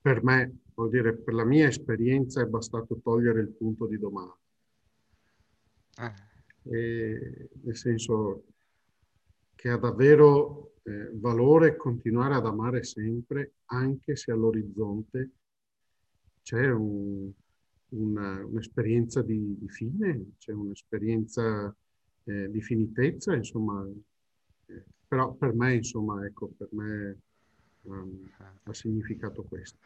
per 0.00 0.22
me, 0.24 0.58
vuol 0.74 0.90
dire, 0.90 1.14
per 1.16 1.34
la 1.34 1.44
mia 1.44 1.68
esperienza 1.68 2.42
è 2.42 2.46
bastato 2.46 2.98
togliere 3.02 3.40
il 3.40 3.48
punto 3.48 3.86
di 3.86 3.98
domanda. 3.98 4.36
Ah. 5.96 6.14
E, 6.62 7.48
nel 7.62 7.76
senso 7.76 8.44
che 9.58 9.70
ha 9.70 9.76
davvero 9.76 10.74
eh, 10.84 11.10
valore 11.14 11.74
continuare 11.74 12.36
ad 12.36 12.46
amare 12.46 12.84
sempre, 12.84 13.54
anche 13.66 14.14
se 14.14 14.30
all'orizzonte 14.30 15.30
c'è 16.42 16.70
un, 16.70 17.28
una, 17.88 18.44
un'esperienza 18.44 19.20
di, 19.20 19.56
di, 19.58 19.68
fine, 19.68 20.34
c'è 20.38 20.52
un'esperienza 20.52 21.74
eh, 22.22 22.48
di 22.48 22.62
finitezza, 22.62 23.34
insomma, 23.34 23.84
eh, 24.66 24.84
però 25.08 25.32
per 25.32 25.52
me, 25.54 25.74
insomma, 25.74 26.24
ecco, 26.24 26.52
per 26.56 26.68
me 26.70 27.18
um, 27.82 28.30
ha 28.62 28.72
significato 28.72 29.42
questo. 29.42 29.76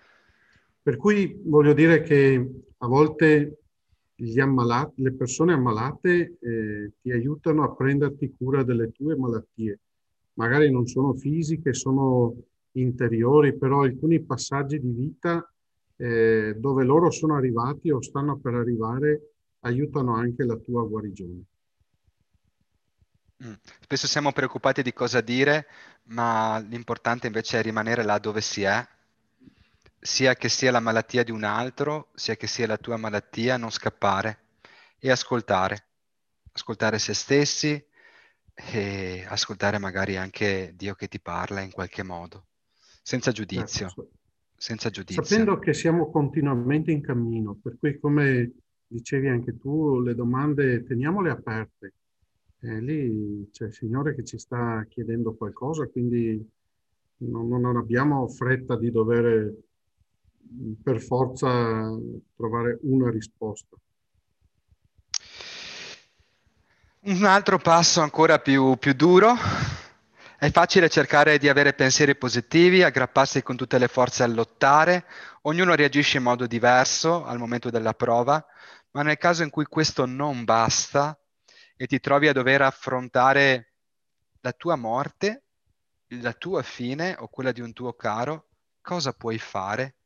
Per 0.82 0.98
cui 0.98 1.40
voglio 1.44 1.72
dire 1.72 2.02
che 2.02 2.46
a 2.76 2.86
volte 2.86 3.61
ammalati, 4.40 5.02
le 5.02 5.12
persone 5.12 5.52
ammalate 5.52 6.38
eh, 6.40 6.92
ti 7.00 7.10
aiutano 7.10 7.64
a 7.64 7.74
prenderti 7.74 8.34
cura 8.36 8.62
delle 8.62 8.92
tue 8.92 9.16
malattie. 9.16 9.80
Magari 10.34 10.70
non 10.70 10.86
sono 10.86 11.14
fisiche, 11.14 11.74
sono 11.74 12.34
interiori, 12.72 13.56
però 13.56 13.82
alcuni 13.82 14.22
passaggi 14.22 14.80
di 14.80 14.90
vita 14.90 15.46
eh, 15.96 16.54
dove 16.56 16.84
loro 16.84 17.10
sono 17.10 17.36
arrivati 17.36 17.90
o 17.90 18.00
stanno 18.00 18.38
per 18.38 18.54
arrivare 18.54 19.32
aiutano 19.60 20.14
anche 20.14 20.44
la 20.44 20.56
tua 20.56 20.86
guarigione. 20.86 21.44
Mm. 23.44 23.52
Spesso 23.80 24.06
siamo 24.06 24.32
preoccupati 24.32 24.82
di 24.82 24.92
cosa 24.92 25.20
dire, 25.20 25.66
ma 26.04 26.58
l'importante 26.58 27.26
invece 27.26 27.58
è 27.58 27.62
rimanere 27.62 28.04
là 28.04 28.18
dove 28.18 28.40
si 28.40 28.62
è, 28.62 28.86
sia 30.04 30.34
che 30.34 30.48
sia 30.48 30.72
la 30.72 30.80
malattia 30.80 31.22
di 31.22 31.30
un 31.30 31.44
altro, 31.44 32.10
sia 32.14 32.34
che 32.34 32.48
sia 32.48 32.66
la 32.66 32.76
tua 32.76 32.96
malattia, 32.96 33.56
non 33.56 33.70
scappare 33.70 34.38
e 34.98 35.10
ascoltare. 35.10 35.86
Ascoltare 36.50 36.98
se 36.98 37.14
stessi 37.14 37.82
e 38.52 39.24
ascoltare 39.26 39.78
magari 39.78 40.16
anche 40.16 40.72
Dio 40.76 40.94
che 40.94 41.06
ti 41.06 41.20
parla 41.20 41.60
in 41.60 41.70
qualche 41.70 42.02
modo, 42.02 42.46
senza 43.02 43.30
giudizio. 43.30 43.86
Certo. 43.86 44.10
Senza 44.56 44.90
giudizio. 44.90 45.22
Sapendo 45.22 45.58
che 45.58 45.72
siamo 45.72 46.10
continuamente 46.10 46.90
in 46.90 47.00
cammino, 47.00 47.58
per 47.60 47.76
cui 47.78 47.98
come 47.98 48.52
dicevi 48.86 49.28
anche 49.28 49.56
tu, 49.56 50.00
le 50.00 50.14
domande 50.14 50.84
teniamole 50.84 51.30
aperte 51.30 51.94
eh, 52.64 52.80
lì 52.80 53.48
c'è 53.50 53.66
il 53.66 53.74
Signore 53.74 54.14
che 54.14 54.24
ci 54.24 54.38
sta 54.38 54.84
chiedendo 54.88 55.34
qualcosa, 55.34 55.86
quindi 55.88 56.48
non, 57.18 57.48
non 57.48 57.76
abbiamo 57.76 58.28
fretta 58.28 58.76
di 58.76 58.90
dover 58.90 59.52
per 60.82 61.00
forza 61.00 61.48
trovare 62.36 62.78
una 62.82 63.10
risposta. 63.10 63.76
Un 67.04 67.24
altro 67.24 67.58
passo 67.58 68.00
ancora 68.00 68.38
più, 68.38 68.76
più, 68.76 68.92
duro. 68.92 69.34
È 70.38 70.50
facile 70.50 70.88
cercare 70.88 71.38
di 71.38 71.48
avere 71.48 71.72
pensieri 71.72 72.16
positivi, 72.16 72.82
aggrapparsi 72.82 73.42
con 73.42 73.56
tutte 73.56 73.78
le 73.78 73.88
forze 73.88 74.22
a 74.22 74.26
lottare. 74.26 75.04
Ognuno 75.42 75.74
reagisce 75.74 76.18
in 76.18 76.24
modo 76.24 76.46
diverso 76.46 77.24
al 77.24 77.38
momento 77.38 77.70
della 77.70 77.94
prova, 77.94 78.44
ma 78.92 79.02
nel 79.02 79.18
caso 79.18 79.42
in 79.42 79.50
cui 79.50 79.64
questo 79.64 80.06
non 80.06 80.44
basta, 80.44 81.18
e 81.76 81.86
ti 81.86 81.98
trovi 81.98 82.28
a 82.28 82.32
dover 82.32 82.62
affrontare 82.62 83.72
la 84.40 84.52
tua 84.52 84.76
morte, 84.76 85.42
la 86.20 86.32
tua 86.32 86.62
fine 86.62 87.16
o 87.18 87.26
quella 87.28 87.50
di 87.50 87.60
un 87.60 87.72
tuo 87.72 87.94
caro, 87.94 88.48
cosa 88.80 89.12
puoi 89.12 89.38
fare? 89.38 89.96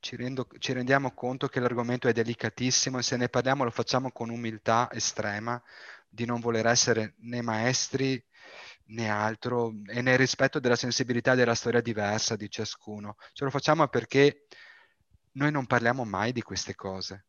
Ci, 0.00 0.16
rendo, 0.16 0.46
ci 0.58 0.72
rendiamo 0.72 1.12
conto 1.12 1.48
che 1.48 1.60
l'argomento 1.60 2.08
è 2.08 2.12
delicatissimo 2.12 2.98
e 2.98 3.02
se 3.02 3.16
ne 3.16 3.28
parliamo 3.28 3.64
lo 3.64 3.70
facciamo 3.70 4.12
con 4.12 4.30
umiltà 4.30 4.88
estrema 4.92 5.60
di 6.08 6.24
non 6.24 6.40
voler 6.40 6.66
essere 6.66 7.14
né 7.18 7.42
maestri 7.42 8.22
né 8.88 9.08
altro 9.08 9.72
e 9.86 10.02
nel 10.02 10.16
rispetto 10.18 10.60
della 10.60 10.76
sensibilità 10.76 11.34
della 11.34 11.54
storia 11.54 11.80
diversa 11.80 12.36
di 12.36 12.48
ciascuno. 12.48 13.16
Ce 13.32 13.44
lo 13.44 13.50
facciamo 13.50 13.86
perché 13.88 14.46
noi 15.32 15.50
non 15.50 15.66
parliamo 15.66 16.04
mai 16.04 16.32
di 16.32 16.42
queste 16.42 16.74
cose 16.74 17.24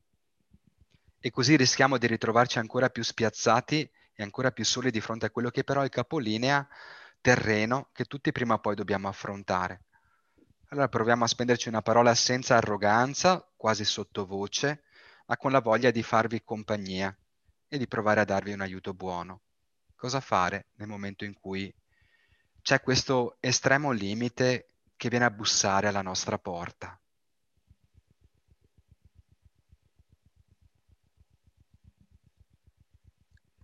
e 1.20 1.32
così 1.32 1.56
rischiamo 1.56 1.98
di 1.98 2.08
ritrovarci 2.08 2.60
ancora 2.60 2.90
più 2.90 3.04
spiazzati 3.04 3.90
e 4.14 4.24
ancora 4.24 4.52
più 4.52 4.64
soli 4.64 4.92
di 4.92 5.02
fronte 5.02 5.26
a 5.26 5.30
quello 5.32 5.50
che 5.50 5.64
però 5.64 5.82
è 5.82 5.86
il 5.86 5.90
capolinea 5.90 6.68
terreno 7.20 7.90
che 7.92 8.06
tutti 8.06 8.32
prima 8.32 8.54
o 8.54 8.60
poi 8.60 8.76
dobbiamo 8.76 9.08
affrontare. 9.08 9.87
Allora 10.70 10.88
proviamo 10.88 11.26
a 11.26 11.28
spenderci 11.28 11.68
una 11.68 11.82
parola 11.82 12.16
senza 12.16 12.56
arroganza, 12.56 13.46
quasi 13.58 13.84
sottovoce, 13.84 14.84
ma 15.26 15.36
con 15.36 15.52
la 15.52 15.60
voglia 15.60 15.92
di 15.92 16.04
farvi 16.04 16.42
compagnia 16.42 17.14
e 17.68 17.78
di 17.78 17.86
provare 17.88 18.22
a 18.22 18.26
darvi 18.26 18.54
un 18.54 18.62
aiuto 18.62 18.94
buono. 18.94 19.42
Cosa 19.96 20.22
fare 20.22 20.68
nel 20.76 20.88
momento 20.88 21.26
in 21.26 21.34
cui 21.34 21.74
c'è 22.62 22.82
questo 22.82 23.38
estremo 23.42 23.92
limite 23.92 24.72
che 24.96 25.10
viene 25.10 25.26
a 25.26 25.32
bussare 25.32 25.88
alla 25.88 26.02
nostra 26.02 26.38
porta? 26.40 27.00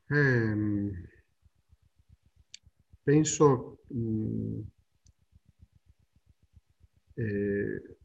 Eh, 0.10 0.92
penso, 3.06 3.78
mh, 3.88 3.98
mm, 4.00 4.62
eh, 7.16 7.98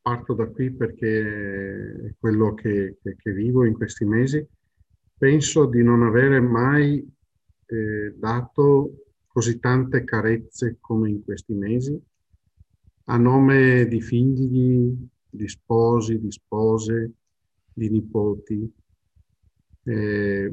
parto 0.00 0.34
da 0.34 0.46
qui 0.46 0.70
perché 0.70 2.06
è 2.08 2.14
quello 2.18 2.54
che, 2.54 2.98
che, 3.02 3.16
che, 3.16 3.32
vivo 3.32 3.64
in 3.64 3.74
questi 3.74 4.04
mesi, 4.04 4.46
penso 5.16 5.66
di 5.66 5.82
non 5.82 6.02
avere 6.02 6.40
mai 6.40 7.06
eh, 7.66 8.14
dato 8.16 9.04
così 9.26 9.58
tante 9.58 10.04
carezze 10.04 10.78
come 10.80 11.10
in 11.10 11.22
questi 11.22 11.52
mesi. 11.52 12.00
A 13.04 13.16
nome 13.16 13.86
di 13.86 14.00
figli, 14.00 14.94
di 15.28 15.48
sposi, 15.48 16.18
di 16.20 16.30
spose, 16.30 17.12
di 17.72 17.90
nipoti, 17.90 18.72
eh, 19.84 20.52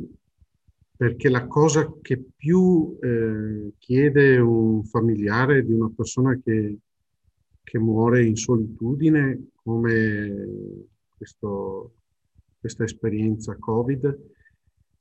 perché 0.96 1.30
la 1.30 1.46
cosa 1.46 1.94
che 2.02 2.24
più 2.36 2.98
eh, 3.02 3.74
chiede 3.78 4.38
un 4.38 4.84
familiare 4.84 5.64
di 5.64 5.74
una 5.74 5.92
persona 5.96 6.40
che, 6.44 6.78
che 7.68 7.80
muore 7.80 8.26
in 8.26 8.38
solitudine, 8.38 9.50
come 9.62 10.88
questo, 11.18 11.96
questa 12.58 12.86
esperienza 12.86 13.58
Covid, 13.58 14.20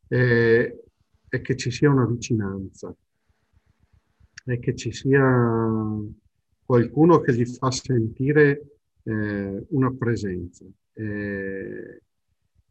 eh, 0.08 0.84
è 1.28 1.40
che 1.42 1.56
ci 1.56 1.70
sia 1.70 1.90
una 1.90 2.06
vicinanza, 2.06 2.92
è 4.44 4.58
che 4.58 4.74
ci 4.74 4.90
sia 4.90 5.22
qualcuno 6.64 7.20
che 7.20 7.34
gli 7.34 7.46
fa 7.46 7.70
sentire 7.70 8.78
eh, 9.04 9.64
una 9.68 9.92
presenza. 9.92 10.64
Eh, 10.92 12.02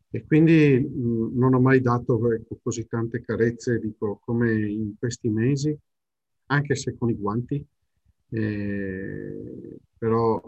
e 0.09 0.25
quindi 0.25 0.77
mh, 0.77 1.37
non 1.37 1.53
ho 1.53 1.61
mai 1.61 1.79
dato 1.79 2.33
ecco, 2.33 2.59
così 2.61 2.85
tante 2.85 3.21
carezze, 3.21 3.79
dico, 3.79 4.19
come 4.25 4.59
in 4.69 4.95
questi 4.99 5.29
mesi, 5.29 5.73
anche 6.47 6.75
se 6.75 6.97
con 6.97 7.09
i 7.09 7.15
guanti, 7.15 7.65
eh, 8.29 9.77
però 9.97 10.41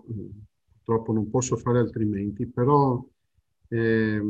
purtroppo 0.84 1.14
non 1.14 1.30
posso 1.30 1.58
fare 1.58 1.80
altrimenti, 1.80 2.46
però 2.46 3.04
eh, 3.70 4.22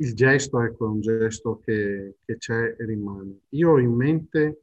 il 0.00 0.14
gesto 0.14 0.60
ecco, 0.62 0.86
è 0.86 0.88
un 0.88 1.00
gesto 1.00 1.60
che, 1.64 2.16
che, 2.24 2.36
c'è 2.38 2.76
e 2.78 2.84
rimane. 2.84 3.40
Io 3.50 3.70
ho 3.72 3.78
in 3.78 3.92
mente 3.92 4.60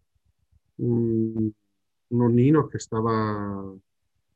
un, 0.76 1.50
nonnino 2.08 2.68
che 2.68 2.80
stava 2.80 3.74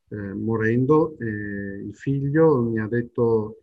eh, 0.08 0.16
morendo 0.34 1.16
e 1.18 1.26
il 1.26 1.94
figlio 1.94 2.62
mi 2.62 2.80
ha 2.80 2.86
detto 2.86 3.62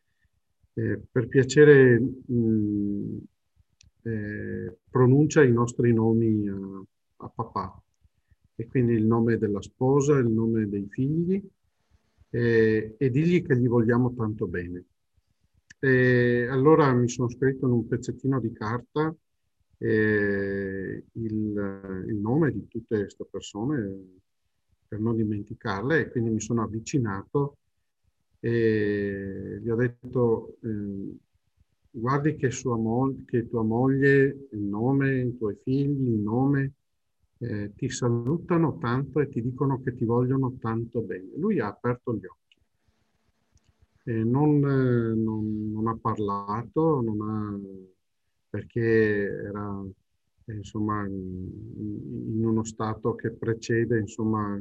eh, 0.74 1.00
per 1.12 1.28
piacere 1.28 2.00
mh, 2.00 3.18
eh, 4.04 4.78
pronuncia 4.90 5.44
i 5.44 5.52
nostri 5.52 5.94
nomi 5.94 6.48
a, 6.48 6.84
a, 7.18 7.30
papà 7.30 7.82
e 8.60 8.68
quindi 8.68 8.94
il 8.94 9.06
nome 9.06 9.38
della 9.38 9.62
sposa, 9.62 10.18
il 10.18 10.30
nome 10.30 10.68
dei 10.68 10.88
figli 10.90 11.40
eh, 12.32 12.96
e 12.98 13.10
digli 13.12 13.44
che 13.44 13.56
gli 13.56 13.68
vogliamo 13.68 14.16
tanto 14.16 14.48
bene. 14.48 14.84
E 15.80 16.48
allora 16.50 16.92
mi 16.92 17.08
sono 17.08 17.30
scritto 17.30 17.68
in 17.68 17.74
un 17.74 17.88
pezzettino 17.88 18.40
di 18.40 18.52
carta 18.54 19.16
eh, 19.78 21.04
il, 21.12 22.04
il, 22.08 22.16
nome 22.16 22.52
di 22.52 22.68
tutte 22.68 22.98
queste 23.02 23.28
persone 23.30 24.18
per 24.88 25.00
non 25.02 25.16
dimenticarle 25.16 26.00
e 26.00 26.10
quindi 26.10 26.32
mi 26.32 26.42
sono 26.42 26.64
avvicinato 26.64 27.58
e 28.40 29.60
gli 29.62 29.70
ho 29.70 29.76
detto 29.76 30.58
eh, 30.64 31.16
guardi 31.92 32.36
che, 32.38 32.50
mo- 32.64 33.24
che 33.28 33.48
tua 33.48 33.62
moglie, 33.62 34.48
il 34.52 34.62
nome, 34.62 35.20
i 35.20 35.38
tuoi 35.38 35.60
figli, 35.62 36.08
il 36.08 36.20
nome 36.22 36.72
eh, 37.40 37.72
ti 37.76 37.90
salutano 37.90 38.78
tanto 38.78 39.20
e 39.20 39.30
ti 39.30 39.42
dicono 39.42 39.82
che 39.82 39.96
ti 39.96 40.06
vogliono 40.06 40.58
tanto 40.60 41.02
bene. 41.02 41.32
Lui 41.38 41.60
ha 41.60 41.68
aperto 41.68 42.16
gli 42.16 42.26
occhi, 42.26 42.58
eh, 44.06 44.24
non, 44.24 44.60
non, 44.60 45.72
non, 45.72 45.88
ha 45.88 45.98
parlato, 45.98 47.02
non 47.02 47.22
ha, 47.22 47.60
perché 48.50 48.82
era 48.82 49.86
insomma, 50.46 51.06
in 51.06 52.42
uno 52.44 52.64
stato 52.64 53.16
che 53.16 53.32
precede 53.32 54.00
insomma, 54.00 54.60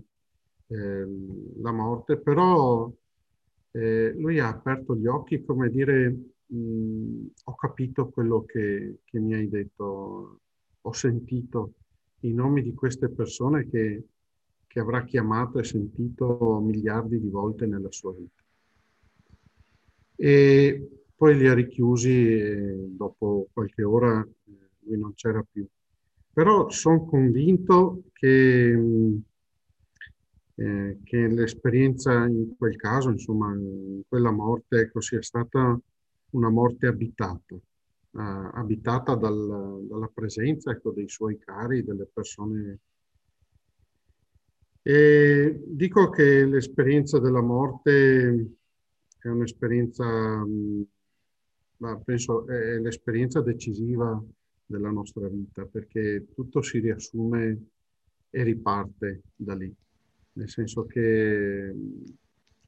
eh, 0.68 1.06
la 1.60 1.72
morte, 1.72 2.18
però 2.18 2.92
eh, 3.70 4.12
lui 4.16 4.38
ha 4.40 4.48
aperto 4.48 4.96
gli 4.96 5.06
occhi 5.06 5.44
come 5.44 5.70
dire 5.70 6.34
mh, 6.46 7.26
ho 7.44 7.54
capito 7.54 8.08
quello 8.08 8.44
che, 8.44 8.98
che, 9.04 9.18
mi 9.18 9.34
hai 9.34 9.48
detto, 9.48 10.40
ho 10.80 10.92
sentito 10.92 11.72
i 12.20 12.32
nomi 12.32 12.62
di 12.62 12.74
queste 12.74 13.08
persone 13.08 13.68
che, 13.68 14.02
che 14.66 14.80
avrà 14.80 15.04
chiamato 15.04 15.58
e 15.58 15.64
sentito 15.64 16.60
miliardi 16.60 17.20
di 17.20 17.28
volte 17.28 17.66
nella 17.66 17.90
sua 17.90 18.12
vita. 18.12 18.42
E 20.16 20.88
poi 21.14 21.36
li 21.36 21.46
ha 21.46 21.54
richiusi 21.54 22.10
e 22.10 22.86
dopo 22.90 23.48
qualche 23.52 23.82
ora 23.82 24.20
eh, 24.20 24.68
lui 24.80 24.98
non 24.98 25.14
c'era 25.14 25.44
più. 25.50 25.66
Però 26.32 26.68
sono 26.68 27.06
convinto 27.06 28.02
che, 28.12 28.78
eh, 30.54 30.98
che 31.02 31.28
l'esperienza 31.28 32.26
in 32.26 32.54
quel 32.56 32.76
caso, 32.76 33.10
insomma, 33.10 33.54
in 33.54 34.02
quella 34.06 34.30
morte, 34.30 34.80
ecco, 34.80 35.00
sia 35.00 35.22
stata 35.22 35.78
una 36.30 36.50
morte 36.50 36.86
abitata, 36.86 37.56
eh, 38.18 38.50
abitata 38.54 39.14
dal, 39.14 39.84
dalla 39.86 40.10
presenza 40.12 40.70
ecco, 40.70 40.90
dei 40.90 41.08
suoi 41.08 41.38
cari, 41.38 41.84
delle 41.84 42.08
persone. 42.10 42.78
E 44.82 45.62
dico 45.66 46.08
che 46.10 46.46
l'esperienza 46.46 47.18
della 47.18 47.42
morte 47.42 48.56
è 49.18 49.28
un'esperienza, 49.28 50.06
ma 51.78 51.96
penso 51.98 52.46
è 52.46 52.78
l'esperienza 52.78 53.40
decisiva 53.42 54.22
della 54.64 54.90
nostra 54.90 55.28
vita, 55.28 55.66
perché 55.66 56.26
tutto 56.34 56.62
si 56.62 56.78
riassume 56.78 57.66
e 58.30 58.42
riparte 58.42 59.22
da 59.34 59.54
lì. 59.54 59.74
Nel 60.32 60.48
senso 60.48 60.86
che 60.86 61.74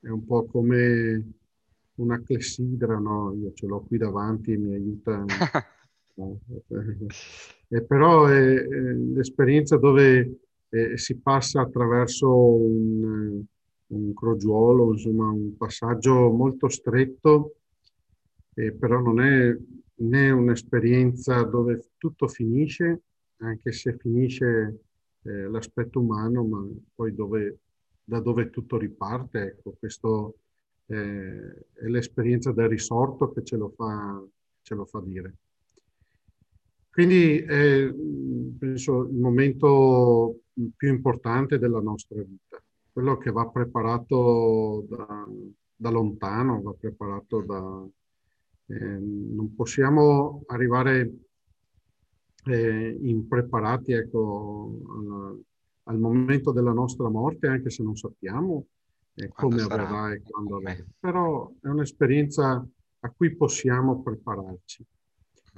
è 0.00 0.08
un 0.08 0.24
po' 0.26 0.44
come 0.46 1.37
una 1.98 2.20
clessidra, 2.22 2.98
no? 2.98 3.34
Io 3.34 3.52
ce 3.52 3.66
l'ho 3.66 3.80
qui 3.80 3.98
davanti 3.98 4.52
e 4.52 4.56
mi 4.56 4.74
aiuta. 4.74 5.24
e 7.68 7.82
però 7.82 8.26
è, 8.26 8.54
è 8.54 8.92
l'esperienza 8.92 9.76
dove 9.76 10.40
eh, 10.70 10.98
si 10.98 11.16
passa 11.18 11.60
attraverso 11.62 12.28
un, 12.28 13.42
un 13.86 14.14
crogiuolo, 14.14 14.92
insomma 14.92 15.28
un 15.28 15.56
passaggio 15.56 16.30
molto 16.30 16.68
stretto, 16.68 17.54
eh, 18.54 18.72
però 18.72 19.00
non 19.00 19.20
è 19.20 19.56
né 20.00 20.30
un'esperienza 20.30 21.42
dove 21.42 21.90
tutto 21.96 22.28
finisce, 22.28 23.02
anche 23.38 23.72
se 23.72 23.96
finisce 23.96 24.80
eh, 25.22 25.48
l'aspetto 25.48 26.00
umano, 26.00 26.44
ma 26.44 26.66
poi 26.94 27.14
dove, 27.14 27.58
da 28.04 28.20
dove 28.20 28.50
tutto 28.50 28.76
riparte, 28.76 29.42
ecco, 29.42 29.74
questo 29.78 30.34
eh, 30.88 31.66
è 31.74 31.86
l'esperienza 31.86 32.52
del 32.52 32.68
risorto 32.68 33.30
che 33.32 33.44
ce 33.44 33.56
lo 33.56 33.72
fa, 33.76 34.22
ce 34.62 34.74
lo 34.74 34.84
fa 34.86 35.00
dire. 35.04 35.34
Quindi 36.90 37.38
è, 37.38 37.92
penso, 38.58 39.06
il 39.06 39.16
momento 39.16 40.40
più 40.74 40.88
importante 40.88 41.58
della 41.58 41.80
nostra 41.80 42.20
vita, 42.22 42.62
quello 42.90 43.16
che 43.18 43.30
va 43.30 43.46
preparato 43.46 44.84
da, 44.88 45.28
da 45.76 45.90
lontano, 45.90 46.60
va 46.60 46.72
preparato 46.72 47.42
da, 47.42 47.86
eh, 48.66 48.98
non 48.98 49.54
possiamo 49.54 50.42
arrivare 50.46 51.12
eh, 52.46 52.98
impreparati 53.00 53.92
ecco, 53.92 54.80
al, 54.88 55.40
al, 55.84 55.98
momento 55.98 56.50
della 56.50 56.72
nostra 56.72 57.08
morte, 57.08 57.46
anche 57.46 57.70
se 57.70 57.82
non 57.82 57.94
sappiamo 57.94 58.66
eh, 59.24 59.28
come 59.28 59.62
avverrà 59.62 60.12
e 60.12 60.22
quando 60.22 60.56
avverrà. 60.56 60.84
Però 60.98 61.52
è 61.60 61.66
un'esperienza 61.68 62.66
a 63.00 63.10
cui 63.10 63.34
possiamo 63.36 64.02
prepararci. 64.02 64.84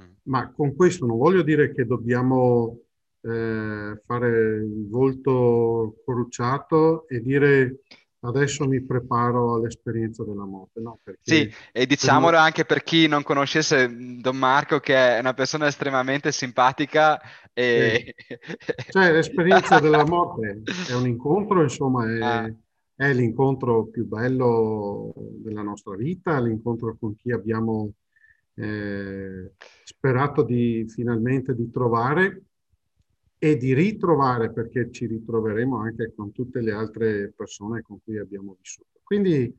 Mm. 0.01 0.11
Ma 0.23 0.51
con 0.51 0.75
questo 0.75 1.05
non 1.05 1.17
voglio 1.17 1.41
dire 1.41 1.73
che 1.73 1.85
dobbiamo 1.85 2.79
eh, 3.21 4.01
fare 4.05 4.29
il 4.57 4.87
volto 4.89 5.95
corrucciato 6.03 7.07
e 7.07 7.21
dire 7.21 7.81
adesso 8.23 8.67
mi 8.67 8.83
preparo 8.83 9.55
all'esperienza 9.55 10.23
della 10.23 10.45
morte. 10.45 10.79
No, 10.79 10.99
sì, 11.21 11.51
e 11.71 11.85
diciamolo 11.85 12.31
per... 12.31 12.39
anche 12.39 12.65
per 12.65 12.83
chi 12.83 13.07
non 13.07 13.23
conoscesse 13.23 13.89
Don 14.19 14.37
Marco, 14.37 14.79
che 14.79 15.17
è 15.17 15.19
una 15.19 15.33
persona 15.33 15.67
estremamente 15.67 16.31
simpatica. 16.31 17.19
E... 17.53 18.15
Sì. 18.15 18.37
Cioè, 18.91 19.11
l'esperienza 19.11 19.79
della 19.81 20.05
morte 20.05 20.61
è 20.87 20.93
un 20.93 21.07
incontro, 21.07 21.61
insomma, 21.61 22.11
è, 22.11 22.19
ah. 22.21 22.53
È, 23.01 23.13
l'incontro 23.15 23.85
più 23.87 24.05
bello 24.05 25.11
della 25.15 25.63
nostra 25.63 25.95
vita, 25.95 26.39
l'incontro 26.39 26.95
con 26.99 27.15
chi 27.15 27.31
abbiamo 27.31 27.93
eh, 28.53 29.53
sperato 29.83 30.43
di 30.43 30.85
finalmente 30.87 31.55
di 31.55 31.71
trovare 31.71 32.43
e 33.39 33.57
di 33.57 33.73
ritrovare, 33.73 34.53
perché 34.53 34.91
ci 34.91 35.07
ritroveremo 35.07 35.77
anche 35.77 36.13
con 36.15 36.31
tutte 36.31 36.61
le 36.61 36.71
altre 36.73 37.33
persone 37.35 37.81
con 37.81 37.97
cui 38.03 38.19
abbiamo 38.19 38.55
vissuto. 38.59 38.99
Quindi, 39.01 39.51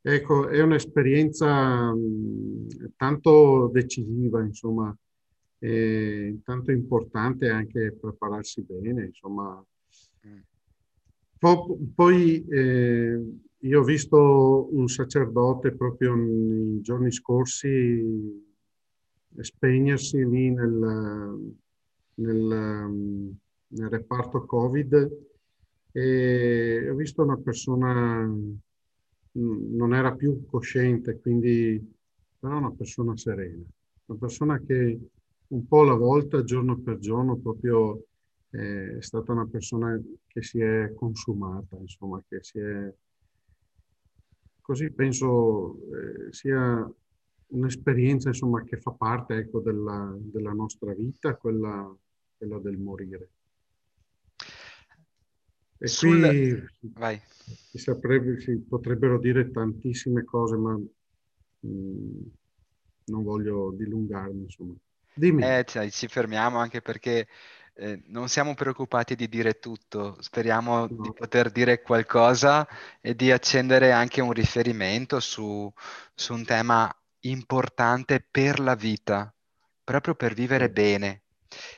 ecco, 0.00 0.48
è 0.48 0.60
un'esperienza 0.60 1.94
mh, 1.94 2.94
tanto 2.96 3.70
decisiva, 3.72 4.42
insomma, 4.42 4.92
tanto 6.42 6.72
importante 6.72 7.48
anche 7.48 7.92
prepararsi 7.92 8.62
bene, 8.62 9.04
insomma. 9.04 9.64
Po- 11.42 11.76
poi 11.96 12.46
eh, 12.46 13.20
io 13.58 13.80
ho 13.80 13.82
visto 13.82 14.68
un 14.76 14.86
sacerdote 14.86 15.72
proprio 15.72 16.14
nei 16.14 16.80
giorni 16.82 17.10
scorsi 17.10 18.48
spegnersi 19.40 20.24
lì 20.24 20.52
nel, 20.52 21.56
nel, 22.14 23.34
nel 23.66 23.88
reparto 23.88 24.44
Covid 24.44 25.10
e 25.90 26.88
ho 26.88 26.94
visto 26.94 27.24
una 27.24 27.38
persona, 27.38 28.24
mm, 28.24 28.54
non 29.34 29.94
era 29.94 30.14
più 30.14 30.46
cosciente, 30.46 31.18
quindi 31.18 31.92
però 32.38 32.58
una 32.58 32.70
persona 32.70 33.16
serena, 33.16 33.64
una 34.04 34.18
persona 34.18 34.60
che 34.60 35.00
un 35.48 35.66
po' 35.66 35.80
alla 35.80 35.96
volta, 35.96 36.44
giorno 36.44 36.78
per 36.78 36.98
giorno, 36.98 37.36
proprio 37.36 38.04
è 38.58 39.02
stata 39.02 39.32
una 39.32 39.46
persona 39.46 40.00
che 40.26 40.42
si 40.42 40.60
è 40.60 40.92
consumata, 40.94 41.76
insomma, 41.76 42.22
che 42.28 42.42
si 42.42 42.58
è... 42.58 42.92
Così 44.60 44.90
penso 44.92 45.74
eh, 45.74 46.32
sia 46.32 46.88
un'esperienza, 47.48 48.28
insomma, 48.28 48.62
che 48.62 48.78
fa 48.78 48.92
parte, 48.92 49.36
ecco, 49.36 49.60
della, 49.60 50.16
della 50.18 50.52
nostra 50.52 50.94
vita, 50.94 51.34
quella 51.34 51.92
quella 52.42 52.58
del 52.58 52.76
morire. 52.76 53.30
E 55.78 55.86
Sul... 55.86 56.20
qui 56.20 56.90
Vai. 56.92 57.20
Si, 57.24 57.78
saprebbe, 57.78 58.40
si 58.40 58.56
potrebbero 58.58 59.18
dire 59.18 59.50
tantissime 59.50 60.24
cose, 60.24 60.56
ma 60.56 60.72
mh, 60.72 61.68
mm, 61.68 62.22
non 63.06 63.22
voglio 63.22 63.72
dilungarmi, 63.76 64.42
insomma. 64.42 64.74
Dimmi. 65.14 65.42
Eh, 65.42 65.64
cioè, 65.66 65.88
ci 65.90 66.08
fermiamo 66.08 66.58
anche 66.58 66.80
perché 66.80 67.28
eh, 67.74 68.02
non 68.06 68.28
siamo 68.28 68.54
preoccupati 68.54 69.14
di 69.14 69.28
dire 69.28 69.58
tutto, 69.58 70.16
speriamo 70.20 70.80
no. 70.80 70.86
di 70.86 71.12
poter 71.12 71.50
dire 71.50 71.82
qualcosa 71.82 72.66
e 73.00 73.14
di 73.14 73.30
accendere 73.30 73.92
anche 73.92 74.20
un 74.20 74.32
riferimento 74.32 75.20
su, 75.20 75.72
su 76.14 76.34
un 76.34 76.44
tema 76.44 76.94
importante 77.20 78.24
per 78.28 78.60
la 78.60 78.74
vita, 78.74 79.34
proprio 79.82 80.14
per 80.14 80.34
vivere 80.34 80.70
bene, 80.70 81.21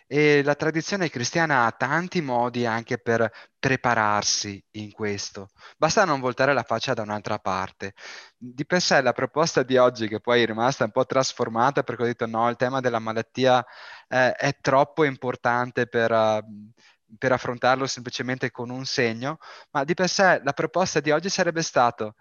e 0.07 0.43
la 0.43 0.55
tradizione 0.55 1.11
cristiana 1.11 1.67
ha 1.67 1.73
tanti 1.73 2.21
modi 2.21 2.67
anche 2.67 2.99
per 2.99 3.31
prepararsi 3.59 4.63
in 4.73 4.93
questo. 4.93 5.51
Basta 5.77 6.05
non 6.05 6.21
voltare 6.21 6.53
la 6.53 6.63
faccia 6.63 6.95
da 6.95 7.03
un'altra 7.03 7.39
parte. 7.39 7.95
Di 8.37 8.67
per 8.67 8.81
sé 8.81 9.01
la 9.01 9.13
proposta 9.13 9.63
di 9.63 9.77
oggi, 9.77 10.09
che 10.09 10.21
poi 10.21 10.43
è 10.43 10.47
rimasta 10.47 10.85
un 10.85 10.91
po' 10.91 11.07
trasformata 11.07 11.83
perché 11.83 12.03
ho 12.03 12.07
detto 12.07 12.27
no, 12.27 12.49
il 12.49 12.57
tema 12.57 12.81
della 12.81 12.99
malattia 12.99 13.65
eh, 14.09 14.33
è 14.33 14.57
troppo 14.61 15.05
importante 15.05 15.87
per... 15.87 16.11
Uh, 16.11 16.73
per 17.17 17.31
affrontarlo 17.31 17.87
semplicemente 17.87 18.51
con 18.51 18.71
un 18.71 18.85
segno, 18.87 19.39
ma 19.71 19.85
di 19.85 19.95
per 19.95 20.09
sé 20.09 20.41
la 20.43 20.53
proposta 20.53 20.99
di 20.99 21.13
oggi 21.13 21.29
sarebbe 21.29 21.63
stato 21.63 22.17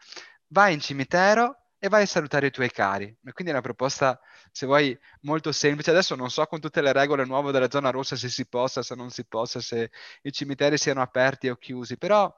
vai 0.54 0.74
in 0.74 0.80
cimitero 0.80 1.63
e 1.84 1.90
vai 1.90 2.04
a 2.04 2.06
salutare 2.06 2.48
i 2.48 2.52
tuoi 2.52 2.72
cari. 2.72 3.14
Quindi 3.34 3.48
è 3.48 3.56
una 3.56 3.60
proposta, 3.60 4.18
se 4.54 4.66
vuoi, 4.66 4.98
molto 5.24 5.52
semplice. 5.52 5.90
Adesso 5.90 6.16
non 6.16 6.30
so 6.30 6.46
con 6.46 6.62
tutte 6.62 6.80
le 6.80 6.94
regole 6.94 7.26
nuove 7.26 7.52
della 7.52 7.70
zona 7.70 7.90
rossa 7.90 8.16
se 8.16 8.30
si 8.30 8.46
possa, 8.46 8.82
se 8.82 8.96
non 8.96 9.10
si 9.10 9.26
possa, 9.26 9.60
se 9.60 9.92
i 10.22 10.32
cimiteri 10.32 10.78
siano 10.78 11.02
aperti 11.02 11.50
o 11.50 11.58
chiusi, 11.58 11.98
però 11.98 12.34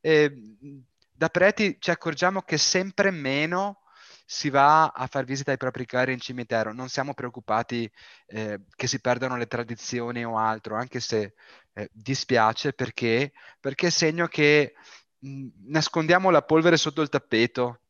eh, 0.00 0.32
da 1.12 1.28
preti 1.28 1.76
ci 1.80 1.90
accorgiamo 1.90 2.42
che 2.42 2.56
sempre 2.56 3.10
meno 3.10 3.80
si 4.24 4.48
va 4.48 4.86
a 4.86 5.08
far 5.08 5.24
visita 5.24 5.50
ai 5.50 5.56
propri 5.56 5.86
cari 5.86 6.12
in 6.12 6.20
cimitero. 6.20 6.72
Non 6.72 6.88
siamo 6.88 7.14
preoccupati 7.14 7.90
eh, 8.26 8.60
che 8.76 8.86
si 8.86 9.00
perdano 9.00 9.36
le 9.36 9.48
tradizioni 9.48 10.24
o 10.24 10.38
altro, 10.38 10.76
anche 10.76 11.00
se 11.00 11.34
eh, 11.72 11.88
dispiace 11.92 12.72
perché, 12.72 13.32
perché 13.58 13.88
è 13.88 13.90
segno 13.90 14.28
che 14.28 14.74
nascondiamo 15.66 16.30
la 16.30 16.42
polvere 16.42 16.76
sotto 16.76 17.02
il 17.02 17.08
tappeto, 17.08 17.80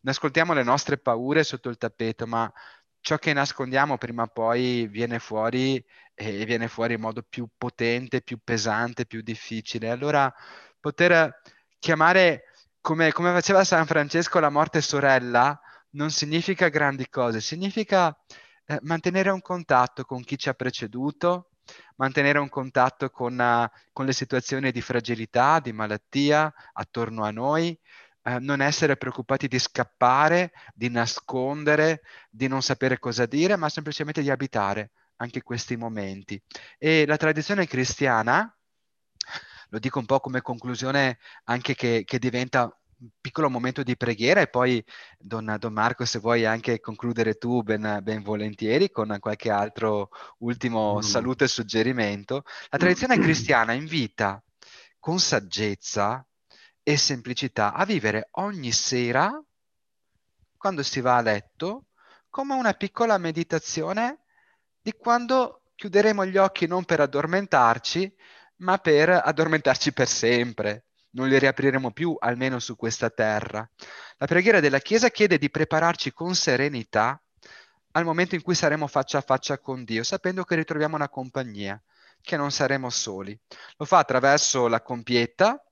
nascondiamo 0.00 0.52
le 0.52 0.62
nostre 0.62 0.98
paure 0.98 1.44
sotto 1.44 1.68
il 1.68 1.76
tappeto, 1.76 2.26
ma 2.26 2.52
ciò 3.00 3.16
che 3.16 3.32
nascondiamo 3.32 3.96
prima 3.98 4.24
o 4.24 4.28
poi 4.28 4.86
viene 4.88 5.18
fuori 5.18 5.82
e 6.14 6.44
viene 6.44 6.68
fuori 6.68 6.94
in 6.94 7.00
modo 7.00 7.22
più 7.22 7.48
potente, 7.56 8.22
più 8.22 8.38
pesante, 8.42 9.06
più 9.06 9.22
difficile. 9.22 9.90
Allora 9.90 10.32
poter 10.80 11.40
chiamare 11.78 12.44
come, 12.80 13.12
come 13.12 13.32
faceva 13.32 13.64
San 13.64 13.86
Francesco 13.86 14.38
la 14.40 14.50
morte 14.50 14.80
sorella 14.80 15.58
non 15.90 16.10
significa 16.10 16.68
grandi 16.68 17.08
cose, 17.08 17.40
significa 17.40 18.16
eh, 18.66 18.78
mantenere 18.82 19.30
un 19.30 19.40
contatto 19.40 20.04
con 20.04 20.22
chi 20.22 20.36
ci 20.36 20.48
ha 20.48 20.54
preceduto, 20.54 21.50
mantenere 21.96 22.38
un 22.38 22.48
contatto 22.48 23.10
con, 23.10 23.38
uh, 23.38 23.78
con 23.92 24.04
le 24.06 24.12
situazioni 24.12 24.70
di 24.70 24.80
fragilità, 24.80 25.60
di 25.60 25.72
malattia 25.72 26.52
attorno 26.72 27.24
a 27.24 27.30
noi, 27.30 27.78
eh, 28.28 28.38
non 28.40 28.60
essere 28.60 28.96
preoccupati 28.96 29.48
di 29.48 29.58
scappare, 29.58 30.52
di 30.74 30.90
nascondere, 30.90 32.02
di 32.30 32.46
non 32.46 32.62
sapere 32.62 32.98
cosa 32.98 33.26
dire, 33.26 33.56
ma 33.56 33.68
semplicemente 33.68 34.20
di 34.20 34.30
abitare 34.30 34.90
anche 35.16 35.42
questi 35.42 35.76
momenti. 35.76 36.40
E 36.78 37.06
la 37.06 37.16
tradizione 37.16 37.66
cristiana, 37.66 38.54
lo 39.70 39.78
dico 39.78 39.98
un 39.98 40.06
po' 40.06 40.20
come 40.20 40.42
conclusione 40.42 41.18
anche 41.44 41.74
che, 41.74 42.02
che 42.04 42.18
diventa 42.18 42.64
un 43.00 43.08
piccolo 43.20 43.48
momento 43.48 43.82
di 43.82 43.96
preghiera 43.96 44.40
e 44.40 44.48
poi 44.48 44.84
Don, 45.18 45.56
Don 45.58 45.72
Marco 45.72 46.04
se 46.04 46.18
vuoi 46.18 46.44
anche 46.44 46.80
concludere 46.80 47.34
tu 47.34 47.62
ben, 47.62 48.00
ben 48.02 48.22
volentieri 48.22 48.90
con 48.90 49.16
qualche 49.20 49.50
altro 49.50 50.10
ultimo 50.38 50.96
mm. 50.96 51.00
saluto 51.00 51.44
e 51.44 51.48
suggerimento. 51.48 52.42
La 52.70 52.78
tradizione 52.78 53.18
cristiana 53.18 53.72
invita 53.72 54.42
con 54.98 55.18
saggezza 55.20 56.27
e 56.88 56.96
semplicità 56.96 57.74
a 57.74 57.84
vivere 57.84 58.28
ogni 58.36 58.72
sera 58.72 59.30
quando 60.56 60.82
si 60.82 61.02
va 61.02 61.18
a 61.18 61.20
letto 61.20 61.88
come 62.30 62.54
una 62.54 62.72
piccola 62.72 63.18
meditazione 63.18 64.20
di 64.80 64.94
quando 64.94 65.64
chiuderemo 65.74 66.24
gli 66.24 66.38
occhi 66.38 66.66
non 66.66 66.86
per 66.86 67.00
addormentarci, 67.00 68.10
ma 68.60 68.78
per 68.78 69.10
addormentarci 69.10 69.92
per 69.92 70.08
sempre 70.08 70.86
non 71.10 71.28
li 71.28 71.38
riapriremo 71.38 71.90
più, 71.90 72.16
almeno 72.18 72.58
su 72.58 72.74
questa 72.74 73.10
terra. 73.10 73.68
La 74.16 74.26
preghiera 74.26 74.60
della 74.60 74.78
Chiesa 74.78 75.10
chiede 75.10 75.36
di 75.36 75.50
prepararci 75.50 76.14
con 76.14 76.34
serenità 76.34 77.22
al 77.92 78.04
momento 78.04 78.34
in 78.34 78.40
cui 78.40 78.54
saremo 78.54 78.86
faccia 78.86 79.18
a 79.18 79.22
faccia 79.22 79.58
con 79.58 79.84
Dio, 79.84 80.02
sapendo 80.02 80.42
che 80.42 80.54
ritroviamo 80.54 80.96
una 80.96 81.10
compagnia, 81.10 81.78
che 82.22 82.38
non 82.38 82.50
saremo 82.50 82.88
soli. 82.88 83.38
Lo 83.76 83.84
fa 83.84 83.98
attraverso 83.98 84.68
la 84.68 84.80
compieta 84.80 85.62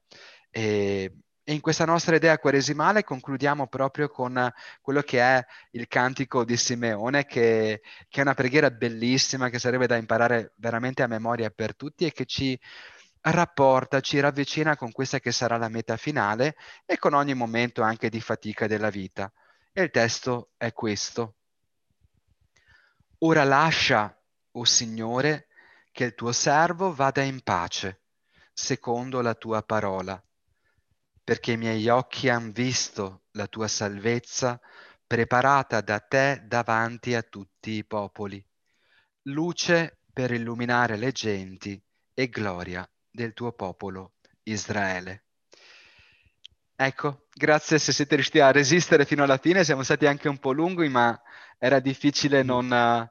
e, 0.57 1.13
e 1.45 1.53
in 1.53 1.61
questa 1.61 1.85
nostra 1.85 2.17
idea 2.17 2.39
quaresimale 2.39 3.05
concludiamo 3.05 3.67
proprio 3.67 4.09
con 4.09 4.51
quello 4.81 5.03
che 5.03 5.21
è 5.21 5.45
il 5.73 5.87
cantico 5.87 6.47
di 6.47 6.57
Simeone, 6.57 7.27
che, 7.27 7.83
che 8.09 8.19
è 8.21 8.23
una 8.23 8.33
preghiera 8.33 8.71
bellissima, 8.71 9.51
che 9.51 9.59
sarebbe 9.59 9.87
da 9.87 9.97
imparare 9.97 10.55
veramente 10.57 11.03
a 11.03 11.09
memoria 11.09 11.51
per 11.51 11.77
tutti 11.77 12.07
e 12.07 12.13
che 12.13 12.25
ci 12.25 12.59
rapporta, 13.21 14.01
ci 14.01 14.19
ravvicina 14.19 14.77
con 14.79 14.93
questa 14.93 15.21
che 15.21 15.31
sarà 15.31 15.59
la 15.59 15.69
meta 15.69 15.99
finale 15.99 16.57
e 16.87 16.97
con 16.97 17.13
ogni 17.13 17.35
momento 17.35 17.83
anche 17.83 18.09
di 18.09 18.23
fatica 18.23 18.67
della 18.67 18.89
vita. 18.89 19.31
E 19.75 19.83
il 19.83 19.91
testo 19.91 20.53
è 20.57 20.73
questo. 20.73 21.35
Ora 23.19 23.45
lascia, 23.45 24.07
o 24.53 24.61
oh 24.61 24.65
Signore, 24.65 25.49
che 25.93 26.05
il 26.05 26.15
tuo 26.15 26.33
servo 26.33 26.95
vada 26.95 27.21
in 27.21 27.43
pace, 27.43 28.01
secondo 28.55 29.21
la 29.21 29.35
tua 29.35 29.63
parola, 29.63 30.19
perché 31.27 31.51
i 31.51 31.57
miei 31.57 31.89
occhi 31.89 32.29
han 32.29 32.53
visto 32.53 33.25
la 33.33 33.49
tua 33.49 33.67
salvezza 33.67 34.61
preparata 35.05 35.81
da 35.81 35.99
te 35.99 36.45
davanti 36.47 37.17
a 37.17 37.23
tutti 37.23 37.73
i 37.73 37.85
popoli, 37.85 38.41
luce 39.23 40.03
per 40.13 40.31
illuminare 40.31 40.97
le 40.97 41.11
genti 41.11 41.83
e 42.15 42.29
gloria 42.29 42.89
del 43.11 43.33
tuo 43.33 43.51
popolo 43.51 44.13
Israele. 44.45 45.25
Ecco, 46.77 47.27
grazie 47.35 47.81
se 47.81 47.91
siete 47.91 48.15
riusciti 48.15 48.39
a 48.39 48.53
resistere 48.53 49.05
fino 49.05 49.25
alla 49.25 49.39
fine, 49.39 49.65
siamo 49.65 49.83
stati 49.83 50.07
anche 50.07 50.29
un 50.29 50.39
po' 50.39 50.53
lunghi, 50.53 50.89
ma 50.89 51.21
era 51.59 51.81
difficile 51.81 52.45
mm. 52.45 52.47
non, 52.47 53.11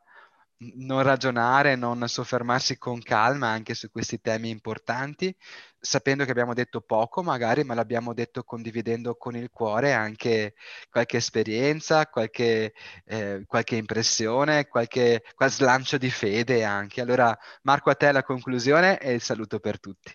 non 0.57 1.03
ragionare, 1.03 1.75
non 1.75 2.07
soffermarsi 2.07 2.77
con 2.77 3.01
calma 3.01 3.49
anche 3.49 3.73
su 3.73 3.91
questi 3.91 4.21
temi 4.21 4.49
importanti, 4.51 5.35
sapendo 5.85 6.25
che 6.25 6.31
abbiamo 6.31 6.53
detto 6.53 6.81
poco 6.81 7.21
magari, 7.21 7.63
ma 7.63 7.75
l'abbiamo 7.75 8.13
detto 8.13 8.43
condividendo 8.43 9.15
con 9.15 9.35
il 9.35 9.49
cuore 9.51 9.93
anche 9.93 10.55
qualche 10.89 11.17
esperienza, 11.17 12.07
qualche, 12.07 12.73
eh, 13.05 13.43
qualche 13.45 13.75
impressione, 13.75 14.67
qualche, 14.67 15.21
qualche 15.35 15.55
slancio 15.55 15.97
di 15.97 16.09
fede 16.09 16.63
anche. 16.63 17.01
Allora 17.01 17.37
Marco 17.61 17.91
a 17.91 17.95
te 17.95 18.11
la 18.11 18.23
conclusione 18.23 18.99
e 18.99 19.13
il 19.13 19.21
saluto 19.21 19.59
per 19.59 19.79
tutti. 19.79 20.11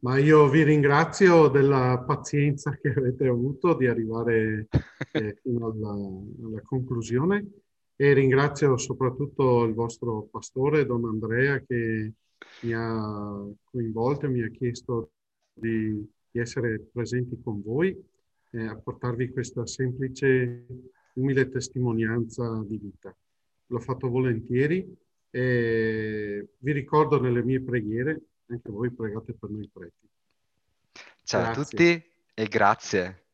Ma 0.00 0.16
io 0.16 0.48
vi 0.48 0.62
ringrazio 0.62 1.48
della 1.48 2.04
pazienza 2.06 2.70
che 2.80 2.90
avete 2.96 3.26
avuto 3.26 3.74
di 3.74 3.88
arrivare 3.88 4.68
eh, 5.10 5.38
fino 5.42 5.66
alla, 5.72 6.46
alla 6.46 6.62
conclusione. 6.62 7.44
E 8.00 8.12
ringrazio 8.12 8.76
soprattutto 8.76 9.64
il 9.64 9.74
vostro 9.74 10.28
pastore, 10.30 10.86
Don 10.86 11.04
Andrea, 11.04 11.58
che 11.66 12.12
mi 12.60 12.72
ha 12.72 13.46
coinvolto 13.64 14.26
e 14.26 14.28
mi 14.28 14.42
ha 14.42 14.48
chiesto 14.48 15.10
di, 15.52 16.04
di 16.30 16.40
essere 16.40 16.80
presenti 16.92 17.40
con 17.42 17.62
voi 17.62 17.96
e 18.50 18.66
a 18.66 18.76
portarvi 18.76 19.30
questa 19.30 19.66
semplice, 19.66 20.66
umile 21.14 21.48
testimonianza 21.48 22.62
di 22.66 22.78
vita. 22.78 23.14
L'ho 23.66 23.78
fatto 23.80 24.08
volentieri 24.08 24.96
e 25.30 26.48
vi 26.58 26.72
ricordo 26.72 27.20
nelle 27.20 27.42
mie 27.42 27.60
preghiere, 27.60 28.20
anche 28.46 28.70
voi 28.70 28.90
pregate 28.90 29.34
per 29.34 29.50
noi 29.50 29.68
preti. 29.70 30.08
Ciao 31.22 31.42
grazie. 31.42 31.60
a 31.60 31.64
tutti 31.64 32.10
e 32.34 32.44
grazie. 32.46 33.27